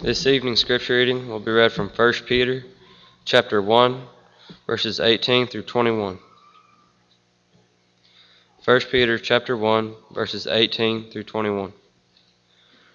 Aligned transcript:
This 0.00 0.26
evening's 0.26 0.58
scripture 0.58 0.96
reading 0.96 1.28
will 1.28 1.38
be 1.38 1.52
read 1.52 1.72
from 1.72 1.88
1 1.88 2.12
Peter 2.26 2.64
chapter 3.24 3.62
1 3.62 4.02
verses 4.66 4.98
18 4.98 5.46
through 5.46 5.62
21. 5.62 6.18
1 8.64 8.80
Peter 8.90 9.18
chapter 9.18 9.56
1 9.56 9.94
verses 10.10 10.48
18 10.48 11.12
through 11.12 11.22
21. 11.22 11.72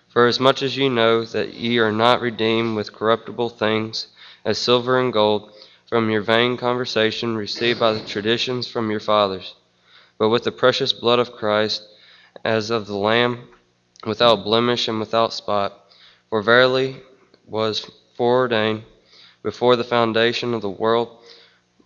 For 0.10 0.28
as 0.28 0.42
much 0.42 0.62
as 0.62 0.76
ye 0.76 0.90
know 0.90 1.24
that 1.24 1.54
ye 1.54 1.80
are 1.80 1.94
not 1.94 2.20
redeemed 2.20 2.76
with 2.76 2.94
corruptible 2.94 3.50
things 3.50 4.08
as 4.44 4.58
silver 4.58 5.00
and 5.00 5.14
gold 5.14 5.54
from 5.88 6.10
your 6.10 6.22
vain 6.22 6.58
conversation 6.58 7.38
received 7.38 7.80
by 7.80 7.94
the 7.94 8.06
traditions 8.06 8.68
from 8.68 8.92
your 8.92 9.00
fathers, 9.00 9.56
but 10.18 10.28
with 10.28 10.44
the 10.44 10.52
precious 10.52 10.92
blood 10.92 11.20
of 11.20 11.32
Christ 11.32 11.82
as 12.44 12.70
of 12.70 12.88
the 12.88 12.98
lamb 12.98 13.48
without 14.06 14.44
blemish 14.44 14.90
and 14.90 15.00
without 15.00 15.32
spot 15.32 15.86
for 16.30 16.42
verily 16.42 16.96
was 17.46 17.90
foreordained 18.16 18.84
before 19.44 19.76
the 19.76 19.84
foundation 19.84 20.54
of 20.54 20.62
the 20.62 20.70
world 20.70 21.18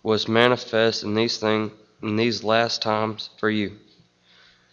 was 0.02 0.28
manifest 0.28 1.02
in 1.02 1.14
these 1.14 1.38
things 1.38 1.72
in 2.02 2.16
these 2.16 2.44
last 2.44 2.82
times 2.82 3.30
for 3.38 3.48
you, 3.48 3.78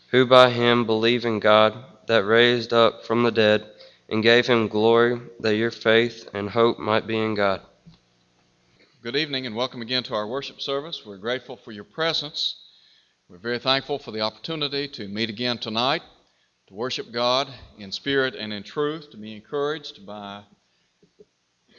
who 0.09 0.25
by 0.25 0.49
him 0.49 0.85
believe 0.85 1.23
in 1.23 1.39
God 1.39 1.73
that 2.07 2.25
raised 2.25 2.73
up 2.73 3.05
from 3.05 3.23
the 3.23 3.31
dead 3.31 3.65
and 4.09 4.21
gave 4.21 4.45
him 4.45 4.67
glory 4.67 5.21
that 5.39 5.55
your 5.55 5.71
faith 5.71 6.29
and 6.33 6.49
hope 6.49 6.77
might 6.77 7.07
be 7.07 7.17
in 7.17 7.33
God. 7.35 7.61
Good 9.01 9.15
evening 9.15 9.45
and 9.45 9.55
welcome 9.55 9.81
again 9.81 10.03
to 10.03 10.13
our 10.13 10.27
worship 10.27 10.59
service. 10.59 11.03
We're 11.05 11.17
grateful 11.17 11.55
for 11.55 11.71
your 11.71 11.85
presence. 11.85 12.55
We're 13.29 13.37
very 13.37 13.59
thankful 13.59 13.97
for 13.97 14.11
the 14.11 14.21
opportunity 14.21 14.89
to 14.89 15.07
meet 15.07 15.29
again 15.29 15.57
tonight 15.57 16.01
to 16.71 16.75
worship 16.77 17.11
God 17.11 17.49
in 17.77 17.91
spirit 17.91 18.33
and 18.33 18.53
in 18.53 18.63
truth, 18.63 19.11
to 19.11 19.17
be 19.17 19.35
encouraged 19.35 20.05
by 20.05 20.41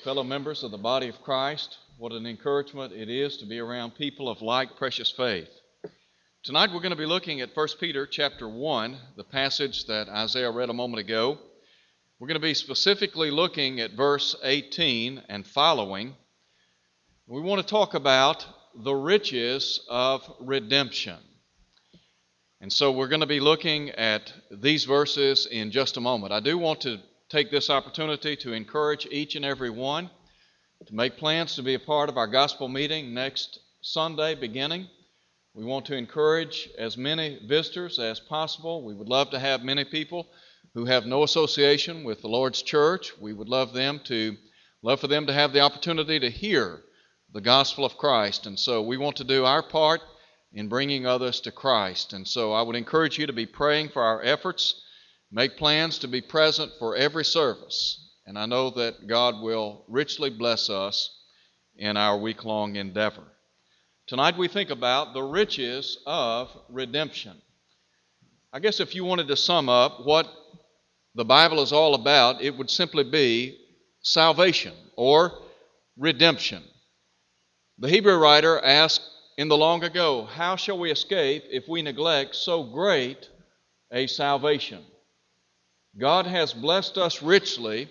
fellow 0.05 0.23
members 0.23 0.63
of 0.63 0.71
the 0.71 0.77
body 0.77 1.09
of 1.09 1.23
Christ. 1.23 1.79
What 1.97 2.13
an 2.13 2.27
encouragement 2.27 2.93
it 2.93 3.09
is 3.09 3.39
to 3.39 3.47
be 3.47 3.59
around 3.59 3.95
people 3.95 4.29
of 4.29 4.43
like 4.43 4.77
precious 4.77 5.11
faith. 5.11 5.49
Tonight 6.43 6.71
we're 6.75 6.83
going 6.83 6.91
to 6.91 6.97
be 6.97 7.07
looking 7.07 7.41
at 7.41 7.57
1 7.57 7.69
Peter 7.81 8.07
chapter 8.07 8.47
1, 8.47 8.99
the 9.17 9.25
passage 9.25 9.87
that 9.87 10.11
Isaiah 10.11 10.51
read 10.51 10.69
a 10.69 10.75
moment 10.75 11.01
ago. 11.01 11.39
We're 12.19 12.29
going 12.29 12.41
to 12.41 12.47
be 12.47 12.53
specifically 12.53 13.31
looking 13.31 13.81
at 13.81 13.93
verse 13.93 14.37
18 14.43 15.23
and 15.27 15.47
following. 15.47 16.15
We 17.27 17.41
want 17.41 17.63
to 17.63 17.67
talk 17.67 17.95
about 17.95 18.45
the 18.75 18.95
riches 18.95 19.81
of 19.89 20.21
redemption. 20.39 21.17
And 22.63 22.73
so 22.73 22.93
we're 22.93 23.09
going 23.09 23.23
to 23.23 23.27
be 23.27 23.41
looking 23.41 23.91
at 23.91 24.33
these 24.49 24.85
verses 24.85 25.47
in 25.47 25.73
just 25.73 25.97
a 25.97 26.01
moment. 26.01 26.33
I 26.33 26.39
do 26.39 26.57
want 26.57 26.83
to 26.83 27.01
take 27.29 27.51
this 27.51 27.69
opportunity 27.69 28.37
to 28.37 28.53
encourage 28.53 29.05
each 29.11 29.35
and 29.35 29.45
every 29.45 29.69
one 29.69 30.09
to 30.87 30.95
make 30.95 31.17
plans 31.17 31.57
to 31.57 31.65
be 31.65 31.75
a 31.75 31.81
part 31.81 32.09
of 32.09 32.17
our 32.17 32.29
gospel 32.29 32.69
meeting 32.69 33.13
next 33.15 33.59
Sunday 33.81 34.37
beginning. 34.37 34.87
We 35.55 35.65
want 35.65 35.87
to 35.87 35.97
encourage 35.97 36.69
as 36.79 36.97
many 36.97 37.41
visitors 37.49 37.99
as 37.99 38.21
possible. 38.21 38.85
We 38.85 38.95
would 38.95 39.09
love 39.09 39.31
to 39.31 39.41
have 39.41 39.65
many 39.65 39.85
people 39.85 40.29
who 40.75 40.85
have 40.85 41.05
no 41.05 41.25
association 41.25 42.05
with 42.05 42.23
the 42.23 42.29
Lord's 42.29 42.63
church. 42.63 43.13
We 43.21 43.33
would 43.33 43.49
love 43.49 43.73
them 43.73 44.01
to 44.05 44.37
love 44.83 45.01
for 45.01 45.09
them 45.09 45.27
to 45.27 45.33
have 45.33 45.53
the 45.53 45.63
opportunity 45.63 46.21
to 46.21 46.31
hear 46.31 46.85
the 47.33 47.41
gospel 47.41 47.85
of 47.85 47.99
Christ. 47.99 48.47
And 48.47 48.57
so 48.57 48.83
we 48.83 48.99
want 48.99 49.17
to 49.17 49.25
do 49.25 49.45
our 49.45 49.65
part 49.65 50.01
in 50.55 50.69
bringing 50.69 51.07
others 51.07 51.41
to 51.41 51.53
Christ. 51.53 52.13
And 52.13 52.27
so 52.27 52.53
I 52.53 52.63
would 52.63 52.77
encourage 52.77 53.19
you 53.19 53.27
to 53.27 53.33
be 53.33 53.47
praying 53.47 53.89
for 53.89 54.03
our 54.03 54.23
efforts, 54.23 54.83
make 55.31 55.57
plans 55.57 55.99
to 56.01 56.09
be 56.09 56.21
present 56.21 56.73
for 56.79 56.95
every 56.97 57.25
service. 57.25 58.11
And 58.27 58.39
I 58.39 58.47
know 58.47 58.71
that 58.71 59.07
God 59.07 59.41
will 59.41 59.85
richly 59.89 60.31
bless 60.31 60.71
us 60.71 61.11
in 61.77 61.97
our 61.97 62.19
week 62.19 62.45
long 62.45 62.77
endeavor. 62.77 63.25
Tonight 64.07 64.37
we 64.37 64.49
think 64.49 64.71
about 64.71 65.15
the 65.15 65.23
riches 65.23 65.99
of 66.07 66.51
redemption. 66.69 67.41
I 68.53 68.61
guess 68.61 68.81
if 68.81 68.95
you 68.95 69.05
wanted 69.05 69.29
to 69.29 69.37
sum 69.37 69.69
up 69.69 70.05
what 70.05 70.29
the 71.15 71.25
Bible 71.25 71.63
is 71.63 71.73
all 71.73 71.95
about, 71.95 72.43
it 72.43 72.57
would 72.57 72.71
simply 72.71 73.05
be 73.05 73.59
salvation 74.03 74.75
or 74.97 75.33
redemption. 75.97 76.63
The 77.79 77.89
Hebrew 77.89 78.17
writer 78.17 78.61
asked 78.61 79.03
in 79.37 79.49
the 79.49 79.57
long 79.57 79.83
ago, 79.83 80.25
how 80.25 80.57
shall 80.57 80.79
we 80.79 80.91
escape 80.91 81.45
if 81.51 81.69
we 81.69 81.83
neglect 81.83 82.37
so 82.37 82.63
great 82.63 83.29
a 83.91 84.07
salvation? 84.07 84.85
God 85.99 86.27
has 86.27 86.53
blessed 86.53 86.99
us 86.99 87.23
richly 87.23 87.89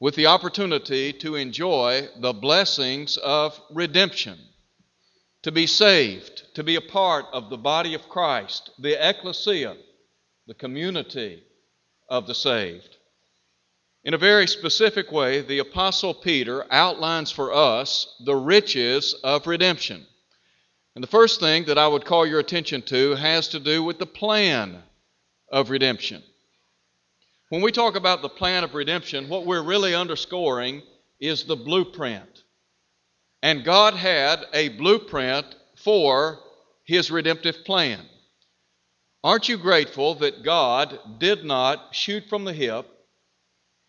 with 0.00 0.14
the 0.14 0.26
opportunity 0.26 1.12
to 1.14 1.36
enjoy 1.36 2.08
the 2.20 2.32
blessings 2.32 3.16
of 3.16 3.58
redemption, 3.70 4.38
to 5.42 5.52
be 5.52 5.66
saved, 5.66 6.42
to 6.54 6.62
be 6.62 6.76
a 6.76 6.80
part 6.80 7.26
of 7.32 7.48
the 7.48 7.56
body 7.56 7.94
of 7.94 8.08
Christ, 8.08 8.70
the 8.78 8.96
ecclesia, 9.08 9.76
the 10.46 10.54
community 10.54 11.42
of 12.08 12.26
the 12.26 12.34
saved. 12.34 12.96
In 14.04 14.14
a 14.14 14.18
very 14.18 14.46
specific 14.46 15.10
way, 15.10 15.40
the 15.40 15.58
Apostle 15.58 16.14
Peter 16.14 16.64
outlines 16.70 17.30
for 17.30 17.52
us 17.52 18.14
the 18.24 18.36
riches 18.36 19.14
of 19.24 19.46
redemption. 19.46 20.06
And 20.96 21.02
the 21.02 21.08
first 21.08 21.40
thing 21.40 21.66
that 21.66 21.76
I 21.76 21.86
would 21.86 22.06
call 22.06 22.24
your 22.24 22.40
attention 22.40 22.80
to 22.86 23.16
has 23.16 23.48
to 23.48 23.60
do 23.60 23.84
with 23.84 23.98
the 23.98 24.06
plan 24.06 24.82
of 25.52 25.68
redemption. 25.68 26.22
When 27.50 27.60
we 27.60 27.70
talk 27.70 27.96
about 27.96 28.22
the 28.22 28.30
plan 28.30 28.64
of 28.64 28.72
redemption, 28.72 29.28
what 29.28 29.44
we're 29.44 29.62
really 29.62 29.94
underscoring 29.94 30.82
is 31.20 31.44
the 31.44 31.54
blueprint. 31.54 32.44
And 33.42 33.62
God 33.62 33.92
had 33.92 34.46
a 34.54 34.70
blueprint 34.70 35.54
for 35.76 36.38
His 36.84 37.10
redemptive 37.10 37.62
plan. 37.66 38.00
Aren't 39.22 39.50
you 39.50 39.58
grateful 39.58 40.14
that 40.14 40.44
God 40.44 40.98
did 41.18 41.44
not 41.44 41.94
shoot 41.94 42.24
from 42.30 42.46
the 42.46 42.54
hip 42.54 42.86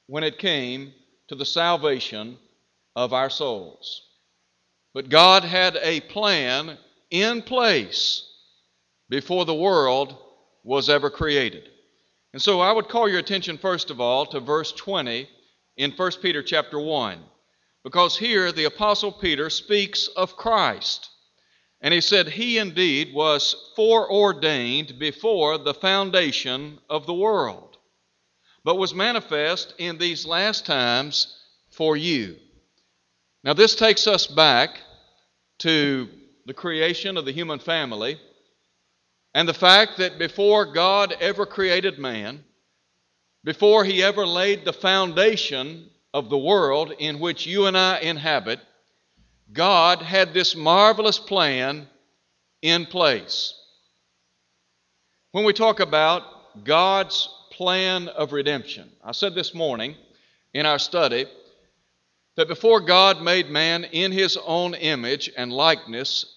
when 0.07 0.25
it 0.25 0.39
came 0.39 0.91
to 1.29 1.35
the 1.35 1.45
salvation 1.45 2.38
of 2.97 3.13
our 3.13 3.29
souls? 3.29 4.01
But 4.94 5.07
God 5.07 5.45
had 5.45 5.78
a 5.81 6.01
plan 6.01 6.78
in 7.09 7.41
place 7.41 8.23
before 9.09 9.45
the 9.45 9.53
world 9.53 10.18
was 10.63 10.90
ever 10.90 11.09
created. 11.09 11.69
And 12.34 12.41
so 12.41 12.59
I 12.59 12.72
would 12.72 12.90
call 12.90 13.09
your 13.09 13.19
attention 13.19 13.57
first 13.57 13.90
of 13.90 14.01
all 14.01 14.25
to 14.28 14.40
verse 14.40 14.72
20 14.73 15.28
in 15.78 15.91
1 15.91 16.12
Peter 16.22 16.44
chapter 16.44 16.79
1 16.79 17.19
because 17.84 18.18
here 18.18 18.51
the 18.51 18.66
apostle 18.66 19.12
Peter 19.12 19.50
speaks 19.50 20.07
of 20.07 20.35
Christ. 20.35 21.09
And 21.79 21.94
he 21.94 22.01
said 22.01 22.28
he 22.28 22.57
indeed 22.57 23.13
was 23.13 23.56
foreordained 23.75 25.00
before 25.00 25.57
the 25.57 25.74
foundation 25.74 26.79
of 26.89 27.06
the 27.06 27.13
world, 27.13 27.78
but 28.63 28.78
was 28.78 28.94
manifest 28.94 29.74
in 29.78 29.97
these 29.97 30.25
last 30.25 30.66
times 30.66 31.38
for 31.69 31.95
you. 31.95 32.35
Now, 33.44 33.53
this 33.53 33.75
takes 33.75 34.07
us 34.07 34.28
back 34.28 34.81
to 35.59 36.09
the 36.47 36.53
creation 36.53 37.18
of 37.18 37.25
the 37.25 37.31
human 37.34 37.59
family, 37.59 38.18
and 39.34 39.47
the 39.47 39.53
fact 39.53 39.97
that 39.97 40.18
before 40.18 40.66
God 40.66 41.13
ever 41.19 41.46
created 41.46 42.00
man, 42.00 42.41
before 43.44 43.84
he 43.84 44.02
ever 44.02 44.25
laid 44.25 44.63
the 44.63 44.72
foundation 44.72 45.90
of 46.13 46.30
the 46.30 46.38
world 46.38 46.94
in 47.00 47.19
which 47.19 47.46
you 47.46 47.66
and 47.66 47.78
I 47.78 48.00
inhabit, 48.00 48.62
God 49.52 50.02
had 50.02 50.34
this 50.34 50.56
marvelous 50.56 51.19
plan 51.19 51.86
in 52.62 52.86
place. 52.86 53.53
When 55.34 55.44
we 55.44 55.52
talk 55.52 55.81
about 55.81 56.63
God's 56.63 57.28
plan 57.52 58.07
of 58.07 58.31
redemption, 58.31 58.90
I 59.03 59.12
said 59.12 59.36
this 59.36 59.53
morning 59.53 59.96
in 60.53 60.66
our 60.66 60.80
study 60.80 61.25
that 62.38 62.48
before 62.48 62.80
God 62.80 63.21
made 63.21 63.50
man 63.50 63.83
in 63.83 64.13
his 64.13 64.38
own 64.45 64.75
image 64.75 65.30
and 65.36 65.51
likeness, 65.51 66.37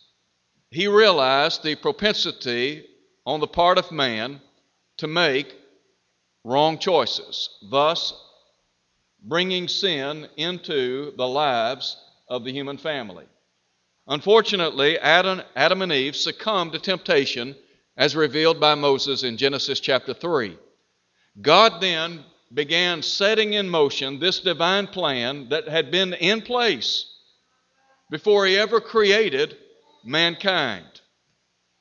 he 0.71 0.87
realized 0.87 1.63
the 1.63 1.75
propensity 1.75 2.87
on 3.27 3.41
the 3.41 3.47
part 3.47 3.79
of 3.79 3.91
man 3.91 4.41
to 4.99 5.07
make 5.07 5.55
wrong 6.45 6.79
choices, 6.79 7.51
thus 7.71 8.15
bringing 9.23 9.69
sin 9.69 10.29
into 10.37 11.13
the 11.17 11.27
lives 11.27 11.97
of 12.29 12.45
the 12.45 12.53
human 12.53 12.79
family. 12.79 13.27
Unfortunately, 14.07 14.99
Adam, 14.99 15.43
Adam 15.55 15.83
and 15.83 15.93
Eve 15.93 16.17
succumbed 16.17 16.73
to 16.73 16.79
temptation 16.79 17.55
as 17.97 18.17
revealed 18.17 18.59
by 18.59 18.75
Moses 18.75 19.25
in 19.25 19.37
Genesis 19.37 19.81
chapter 19.81 20.15
3. 20.15 20.57
God 21.43 21.81
then 21.81 22.25
began 22.53 23.03
setting 23.03 23.53
in 23.53 23.69
motion 23.69 24.19
this 24.19 24.41
divine 24.41 24.87
plan 24.87 25.49
that 25.51 25.69
had 25.69 25.91
been 25.91 26.15
in 26.15 26.43
place 26.43 27.07
before 28.11 28.47
he 28.47 28.59
ever 28.59 28.81
created 28.81 29.57
mankind. 30.05 31.01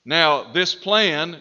Now, 0.06 0.52
this 0.52 0.76
plan 0.76 1.40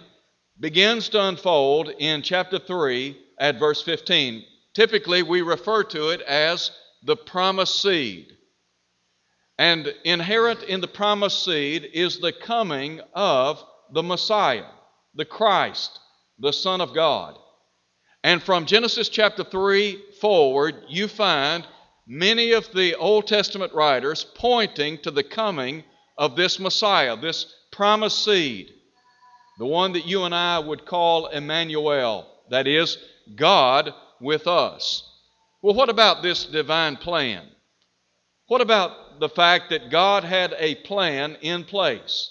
begins 0.59 1.09
to 1.11 1.23
unfold 1.23 1.91
in 1.99 2.23
chapter 2.23 2.59
3 2.59 3.17
at 3.39 3.59
verse 3.59 3.83
15. 3.83 4.45
Typically, 4.75 5.23
we 5.23 5.43
refer 5.43 5.85
to 5.85 6.11
it 6.11 6.21
as 6.23 6.71
the 7.03 7.17
promised 7.17 7.81
seed. 7.81 8.27
And 9.59 9.93
inherent 10.05 10.63
in 10.63 10.81
the 10.81 10.89
promised 10.89 11.45
seed 11.45 11.89
is 11.93 12.19
the 12.19 12.33
coming 12.33 13.01
of 13.15 13.63
the 13.93 14.03
Messiah, 14.03 14.67
the 15.15 15.25
Christ, 15.25 15.99
the 16.39 16.53
Son 16.53 16.81
of 16.81 16.95
God. 16.95 17.39
And 18.23 18.43
from 18.43 18.67
Genesis 18.67 19.09
chapter 19.09 19.45
3 19.45 20.13
forward, 20.21 20.75
you 20.89 21.09
find 21.09 21.67
many 22.07 22.53
of 22.53 22.71
the 22.73 22.95
Old 22.97 23.27
Testament 23.27 23.73
writers 23.73 24.27
pointing 24.35 24.99
to 24.99 25.11
the 25.11 25.23
coming 25.23 25.85
of 26.19 26.35
this 26.35 26.59
Messiah, 26.59 27.17
this 27.17 27.47
promised 27.71 28.25
seed, 28.25 28.75
the 29.59 29.67
one 29.67 29.93
that 29.93 30.07
you 30.07 30.25
and 30.25 30.35
I 30.35 30.59
would 30.59 30.85
call 30.85 31.29
Emmanuel, 31.29 32.27
that 32.51 32.67
is, 32.67 32.99
God 33.37 33.95
with 34.21 34.47
us. 34.47 35.05
Well, 35.63 35.75
what 35.75 35.89
about 35.89 36.23
this 36.23 36.45
divine 36.45 36.97
plan? 36.97 37.47
What 38.49 38.61
about 38.61 39.21
the 39.21 39.29
fact 39.29 39.71
that 39.71 39.91
God 39.91 40.25
had 40.25 40.55
a 40.59 40.77
plan 40.77 41.37
in 41.41 41.65
place? 41.65 42.31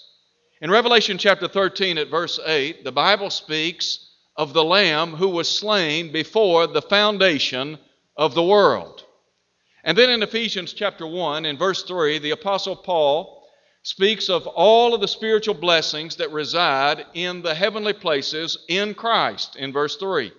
In 0.60 0.70
Revelation 0.70 1.18
chapter 1.18 1.46
13 1.46 1.98
at 1.98 2.10
verse 2.10 2.40
8, 2.44 2.84
the 2.84 2.92
Bible 2.92 3.30
speaks 3.30 4.06
of 4.36 4.52
the 4.52 4.64
Lamb 4.64 5.12
who 5.12 5.28
was 5.28 5.48
slain 5.48 6.10
before 6.10 6.66
the 6.66 6.82
foundation 6.82 7.78
of 8.16 8.34
the 8.34 8.42
world. 8.42 9.04
And 9.84 9.96
then 9.96 10.10
in 10.10 10.22
Ephesians 10.22 10.72
chapter 10.72 11.06
1, 11.06 11.46
in 11.46 11.56
verse 11.56 11.84
3, 11.84 12.18
the 12.18 12.32
Apostle 12.32 12.76
Paul 12.76 13.37
speaks 13.88 14.28
of 14.28 14.46
all 14.48 14.92
of 14.92 15.00
the 15.00 15.08
spiritual 15.08 15.54
blessings 15.54 16.16
that 16.16 16.30
reside 16.30 17.06
in 17.14 17.40
the 17.40 17.54
heavenly 17.54 17.94
places 17.94 18.58
in 18.68 18.92
Christ, 18.92 19.56
in 19.56 19.72
verse 19.72 19.96
3. 19.96 20.30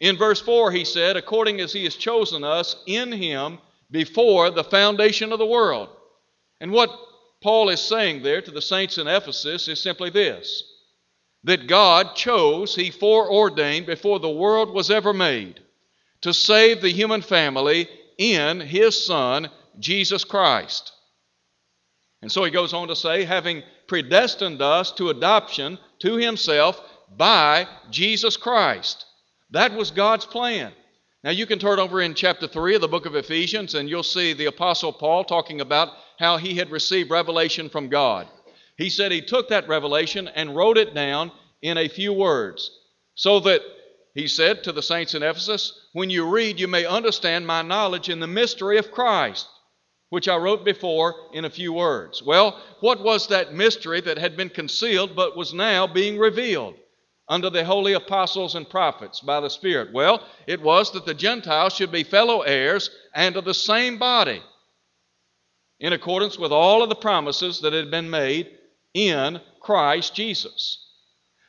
In 0.00 0.18
verse 0.18 0.42
4, 0.42 0.70
he 0.72 0.84
said, 0.84 1.16
according 1.16 1.58
as 1.62 1.72
he 1.72 1.84
has 1.84 1.96
chosen 1.96 2.44
us 2.44 2.76
in 2.86 3.10
him 3.12 3.56
before 3.90 4.50
the 4.50 4.62
foundation 4.62 5.32
of 5.32 5.38
the 5.38 5.46
world. 5.46 5.88
And 6.60 6.70
what 6.70 6.90
Paul 7.42 7.70
is 7.70 7.80
saying 7.80 8.22
there 8.22 8.42
to 8.42 8.50
the 8.50 8.60
saints 8.60 8.98
in 8.98 9.08
Ephesus 9.08 9.68
is 9.68 9.80
simply 9.80 10.10
this 10.10 10.62
that 11.44 11.68
God 11.68 12.14
chose, 12.14 12.76
he 12.76 12.90
foreordained 12.90 13.86
before 13.86 14.18
the 14.18 14.28
world 14.28 14.68
was 14.68 14.90
ever 14.90 15.14
made, 15.14 15.60
to 16.20 16.34
save 16.34 16.82
the 16.82 16.92
human 16.92 17.22
family 17.22 17.88
in 18.18 18.60
his 18.60 19.06
Son, 19.06 19.48
Jesus 19.78 20.24
Christ. 20.24 20.92
And 22.22 22.32
so 22.32 22.44
he 22.44 22.50
goes 22.50 22.72
on 22.72 22.88
to 22.88 22.96
say, 22.96 23.24
having 23.24 23.62
predestined 23.88 24.62
us 24.62 24.92
to 24.92 25.10
adoption 25.10 25.78
to 26.00 26.16
himself 26.16 26.80
by 27.16 27.66
Jesus 27.90 28.36
Christ 28.36 29.04
that 29.50 29.72
was 29.72 29.90
God's 29.90 30.26
plan. 30.26 30.72
Now, 31.22 31.30
you 31.30 31.46
can 31.46 31.58
turn 31.58 31.78
over 31.78 32.00
in 32.00 32.14
chapter 32.14 32.46
3 32.46 32.76
of 32.76 32.80
the 32.80 32.88
book 32.88 33.06
of 33.06 33.16
Ephesians, 33.16 33.74
and 33.74 33.88
you'll 33.88 34.02
see 34.02 34.32
the 34.32 34.46
Apostle 34.46 34.92
Paul 34.92 35.24
talking 35.24 35.60
about 35.60 35.88
how 36.18 36.36
he 36.36 36.54
had 36.54 36.70
received 36.70 37.10
revelation 37.10 37.68
from 37.68 37.88
God. 37.88 38.28
He 38.76 38.90
said 38.90 39.10
he 39.10 39.22
took 39.22 39.48
that 39.48 39.68
revelation 39.68 40.28
and 40.28 40.54
wrote 40.54 40.78
it 40.78 40.94
down 40.94 41.32
in 41.62 41.78
a 41.78 41.88
few 41.88 42.12
words, 42.12 42.70
so 43.14 43.40
that, 43.40 43.60
he 44.14 44.28
said 44.28 44.64
to 44.64 44.72
the 44.72 44.82
saints 44.82 45.14
in 45.14 45.22
Ephesus, 45.22 45.88
when 45.92 46.10
you 46.10 46.28
read, 46.28 46.58
you 46.58 46.68
may 46.68 46.86
understand 46.86 47.46
my 47.46 47.60
knowledge 47.62 48.08
in 48.08 48.20
the 48.20 48.26
mystery 48.26 48.78
of 48.78 48.90
Christ, 48.90 49.46
which 50.10 50.28
I 50.28 50.36
wrote 50.36 50.64
before 50.64 51.14
in 51.32 51.44
a 51.44 51.50
few 51.50 51.72
words. 51.72 52.22
Well, 52.22 52.60
what 52.80 53.02
was 53.02 53.28
that 53.28 53.54
mystery 53.54 54.00
that 54.02 54.18
had 54.18 54.36
been 54.36 54.50
concealed 54.50 55.16
but 55.16 55.36
was 55.36 55.52
now 55.52 55.86
being 55.86 56.18
revealed? 56.18 56.76
under 57.28 57.50
the 57.50 57.64
holy 57.64 57.92
apostles 57.94 58.54
and 58.54 58.68
prophets 58.68 59.20
by 59.20 59.40
the 59.40 59.50
Spirit? 59.50 59.92
Well, 59.92 60.22
it 60.46 60.60
was 60.60 60.92
that 60.92 61.06
the 61.06 61.14
Gentiles 61.14 61.74
should 61.74 61.90
be 61.90 62.04
fellow 62.04 62.42
heirs 62.42 62.90
and 63.14 63.36
of 63.36 63.44
the 63.44 63.54
same 63.54 63.98
body, 63.98 64.42
in 65.80 65.92
accordance 65.92 66.38
with 66.38 66.52
all 66.52 66.82
of 66.82 66.88
the 66.88 66.94
promises 66.94 67.60
that 67.60 67.72
had 67.72 67.90
been 67.90 68.08
made 68.08 68.50
in 68.94 69.40
Christ 69.60 70.14
Jesus. 70.14 70.82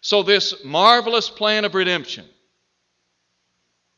So, 0.02 0.24
this 0.24 0.64
marvelous 0.64 1.30
plan 1.30 1.66
of 1.66 1.76
redemption 1.76 2.26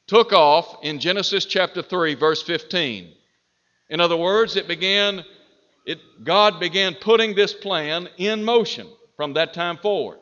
took 0.08 0.34
off 0.34 0.84
in 0.84 1.00
Genesis 1.00 1.46
chapter 1.46 1.82
3, 1.82 2.16
verse 2.16 2.42
15. 2.42 3.14
In 3.90 4.00
other 4.00 4.18
words, 4.18 4.56
it 4.56 4.68
began, 4.68 5.24
it, 5.86 6.00
God 6.24 6.60
began 6.60 6.96
putting 6.96 7.36
this 7.36 7.54
plan 7.54 8.08
in 8.18 8.44
motion 8.44 8.88
from 9.16 9.34
that 9.34 9.54
time 9.54 9.78
forward. 9.78 10.20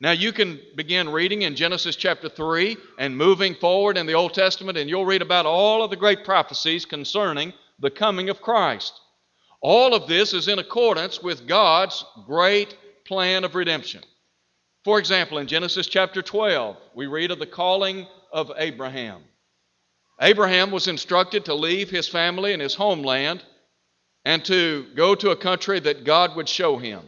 Now, 0.00 0.10
you 0.10 0.32
can 0.32 0.60
begin 0.74 1.08
reading 1.08 1.42
in 1.42 1.54
Genesis 1.54 1.94
chapter 1.94 2.28
3 2.28 2.76
and 2.98 3.16
moving 3.16 3.54
forward 3.54 3.96
in 3.96 4.06
the 4.06 4.14
Old 4.14 4.34
Testament, 4.34 4.76
and 4.76 4.90
you'll 4.90 5.06
read 5.06 5.22
about 5.22 5.46
all 5.46 5.84
of 5.84 5.90
the 5.90 5.96
great 5.96 6.24
prophecies 6.24 6.84
concerning 6.84 7.52
the 7.78 7.90
coming 7.90 8.28
of 8.28 8.42
Christ. 8.42 9.00
All 9.60 9.94
of 9.94 10.08
this 10.08 10.32
is 10.34 10.48
in 10.48 10.58
accordance 10.58 11.22
with 11.22 11.46
God's 11.46 12.04
great 12.26 12.76
plan 13.04 13.44
of 13.44 13.54
redemption. 13.54 14.02
For 14.84 14.98
example, 14.98 15.38
in 15.38 15.46
Genesis 15.46 15.86
chapter 15.86 16.20
12, 16.20 16.76
we 16.94 17.06
read 17.06 17.30
of 17.30 17.38
the 17.38 17.46
calling 17.46 18.08
of 18.32 18.50
Abraham. 18.56 19.22
Abraham 20.22 20.70
was 20.70 20.86
instructed 20.86 21.44
to 21.44 21.54
leave 21.54 21.90
his 21.90 22.06
family 22.06 22.52
and 22.52 22.62
his 22.62 22.76
homeland 22.76 23.42
and 24.24 24.44
to 24.44 24.86
go 24.94 25.16
to 25.16 25.30
a 25.30 25.36
country 25.36 25.80
that 25.80 26.04
God 26.04 26.36
would 26.36 26.48
show 26.48 26.78
him. 26.78 27.02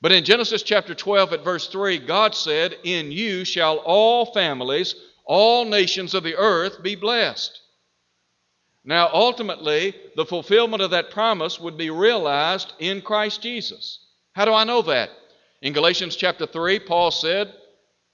But 0.00 0.12
in 0.12 0.24
Genesis 0.24 0.62
chapter 0.62 0.94
12 0.94 1.32
at 1.32 1.44
verse 1.44 1.66
3, 1.66 1.98
God 1.98 2.36
said, 2.36 2.76
In 2.84 3.10
you 3.10 3.44
shall 3.44 3.78
all 3.78 4.32
families, 4.32 4.94
all 5.24 5.64
nations 5.64 6.14
of 6.14 6.22
the 6.22 6.36
earth 6.36 6.84
be 6.84 6.94
blessed. 6.94 7.60
Now, 8.84 9.10
ultimately, 9.12 9.96
the 10.14 10.24
fulfillment 10.26 10.82
of 10.82 10.92
that 10.92 11.10
promise 11.10 11.58
would 11.58 11.76
be 11.76 11.90
realized 11.90 12.74
in 12.78 13.02
Christ 13.02 13.42
Jesus. 13.42 13.98
How 14.34 14.44
do 14.44 14.52
I 14.52 14.62
know 14.62 14.82
that? 14.82 15.10
In 15.62 15.72
Galatians 15.72 16.14
chapter 16.14 16.46
3, 16.46 16.78
Paul 16.78 17.10
said 17.10 17.52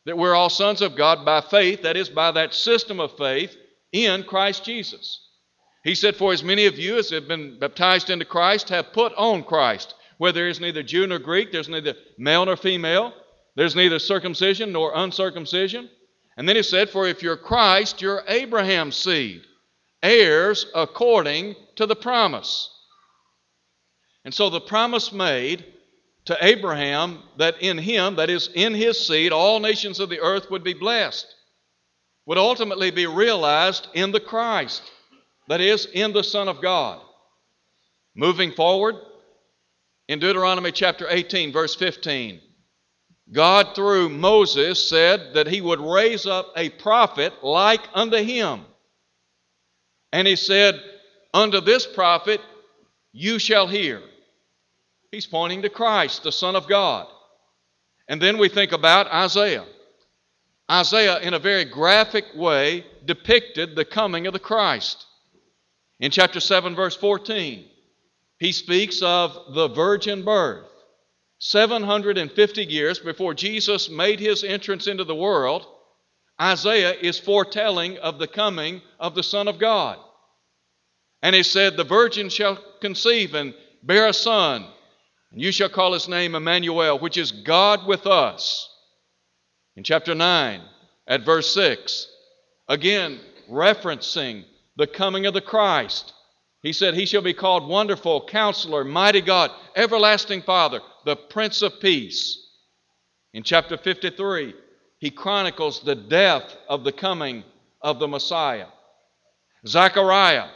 that 0.06 0.16
we're 0.16 0.34
all 0.34 0.48
sons 0.48 0.80
of 0.80 0.96
God 0.96 1.26
by 1.26 1.42
faith, 1.42 1.82
that 1.82 1.98
is, 1.98 2.08
by 2.08 2.30
that 2.30 2.54
system 2.54 2.98
of 2.98 3.14
faith 3.18 3.54
in 3.92 4.24
Christ 4.24 4.64
Jesus. 4.64 5.20
He 5.84 5.94
said, 5.94 6.16
For 6.16 6.32
as 6.32 6.42
many 6.42 6.66
of 6.66 6.78
you 6.78 6.98
as 6.98 7.10
have 7.10 7.28
been 7.28 7.58
baptized 7.58 8.10
into 8.10 8.24
Christ 8.24 8.68
have 8.70 8.92
put 8.92 9.12
on 9.14 9.44
Christ 9.44 9.94
where 10.22 10.30
there 10.30 10.48
is 10.48 10.60
neither 10.60 10.84
Jew 10.84 11.04
nor 11.04 11.18
Greek, 11.18 11.50
there's 11.50 11.68
neither 11.68 11.94
male 12.16 12.46
nor 12.46 12.56
female, 12.56 13.12
there's 13.56 13.74
neither 13.74 13.98
circumcision 13.98 14.70
nor 14.70 14.92
uncircumcision. 14.94 15.90
And 16.36 16.48
then 16.48 16.54
he 16.54 16.62
said, 16.62 16.90
For 16.90 17.08
if 17.08 17.24
you're 17.24 17.36
Christ, 17.36 18.00
you're 18.00 18.22
Abraham's 18.28 18.96
seed, 18.96 19.42
heirs 20.00 20.66
according 20.76 21.56
to 21.74 21.86
the 21.86 21.96
promise. 21.96 22.70
And 24.24 24.32
so 24.32 24.48
the 24.48 24.60
promise 24.60 25.12
made 25.12 25.64
to 26.26 26.38
Abraham 26.40 27.18
that 27.38 27.60
in 27.60 27.76
him, 27.76 28.14
that 28.14 28.30
is, 28.30 28.48
in 28.54 28.74
his 28.74 29.04
seed, 29.04 29.32
all 29.32 29.58
nations 29.58 29.98
of 29.98 30.08
the 30.08 30.20
earth 30.20 30.52
would 30.52 30.62
be 30.62 30.74
blessed, 30.74 31.26
would 32.26 32.38
ultimately 32.38 32.90
be 32.90 33.06
realized 33.06 33.88
in 33.94 34.12
the 34.12 34.20
Christ, 34.20 34.82
that 35.48 35.60
is, 35.60 35.86
in 35.86 36.12
the 36.12 36.22
Son 36.22 36.48
of 36.48 36.62
God. 36.62 37.00
Moving 38.14 38.52
forward, 38.52 38.96
in 40.08 40.18
Deuteronomy 40.18 40.72
chapter 40.72 41.06
18, 41.08 41.52
verse 41.52 41.74
15, 41.74 42.40
God, 43.32 43.74
through 43.74 44.10
Moses, 44.10 44.88
said 44.88 45.34
that 45.34 45.46
he 45.46 45.60
would 45.60 45.80
raise 45.80 46.26
up 46.26 46.52
a 46.56 46.68
prophet 46.70 47.32
like 47.42 47.80
unto 47.94 48.18
him. 48.18 48.64
And 50.12 50.28
he 50.28 50.36
said, 50.36 50.80
Unto 51.32 51.60
this 51.60 51.86
prophet 51.86 52.40
you 53.12 53.38
shall 53.38 53.66
hear. 53.66 54.02
He's 55.10 55.26
pointing 55.26 55.62
to 55.62 55.70
Christ, 55.70 56.22
the 56.22 56.32
Son 56.32 56.56
of 56.56 56.68
God. 56.68 57.06
And 58.08 58.20
then 58.20 58.38
we 58.38 58.48
think 58.48 58.72
about 58.72 59.06
Isaiah. 59.06 59.64
Isaiah, 60.72 61.18
in 61.20 61.34
a 61.34 61.38
very 61.38 61.66
graphic 61.66 62.24
way, 62.34 62.86
depicted 63.04 63.76
the 63.76 63.84
coming 63.84 64.26
of 64.26 64.32
the 64.32 64.38
Christ. 64.38 65.04
In 66.00 66.10
chapter 66.10 66.40
7, 66.40 66.74
verse 66.74 66.96
14, 66.96 67.66
he 68.38 68.52
speaks 68.52 69.02
of 69.02 69.54
the 69.54 69.68
virgin 69.68 70.24
birth. 70.24 70.66
750 71.40 72.64
years 72.64 72.98
before 72.98 73.34
Jesus 73.34 73.90
made 73.90 74.18
his 74.18 74.44
entrance 74.44 74.86
into 74.86 75.04
the 75.04 75.14
world, 75.14 75.66
Isaiah 76.40 76.94
is 76.94 77.18
foretelling 77.18 77.98
of 77.98 78.18
the 78.18 78.26
coming 78.26 78.80
of 78.98 79.14
the 79.14 79.22
Son 79.22 79.48
of 79.48 79.58
God. 79.58 79.98
And 81.20 81.36
he 81.36 81.42
said, 81.42 81.76
The 81.76 81.84
virgin 81.84 82.30
shall 82.30 82.56
conceive 82.80 83.34
and 83.34 83.54
bear 83.82 84.08
a 84.08 84.14
son, 84.14 84.66
and 85.32 85.42
you 85.42 85.52
shall 85.52 85.68
call 85.68 85.92
his 85.92 86.08
name 86.08 86.34
Emmanuel, 86.34 86.98
which 86.98 87.18
is 87.18 87.30
God 87.30 87.86
with 87.86 88.06
us. 88.06 88.71
In 89.76 89.84
chapter 89.84 90.14
9, 90.14 90.62
at 91.06 91.24
verse 91.24 91.52
6, 91.54 92.06
again 92.68 93.20
referencing 93.50 94.44
the 94.76 94.86
coming 94.86 95.26
of 95.26 95.34
the 95.34 95.40
Christ. 95.40 96.12
He 96.62 96.72
said, 96.72 96.94
He 96.94 97.06
shall 97.06 97.22
be 97.22 97.34
called 97.34 97.68
Wonderful, 97.68 98.26
Counselor, 98.26 98.84
Mighty 98.84 99.20
God, 99.20 99.50
Everlasting 99.74 100.42
Father, 100.42 100.80
the 101.04 101.16
Prince 101.16 101.62
of 101.62 101.80
Peace. 101.80 102.38
In 103.32 103.42
chapter 103.42 103.76
53, 103.76 104.54
he 104.98 105.10
chronicles 105.10 105.80
the 105.80 105.96
death 105.96 106.56
of 106.68 106.84
the 106.84 106.92
coming 106.92 107.42
of 107.80 107.98
the 107.98 108.08
Messiah. 108.08 108.66
Zechariah, 109.66 110.48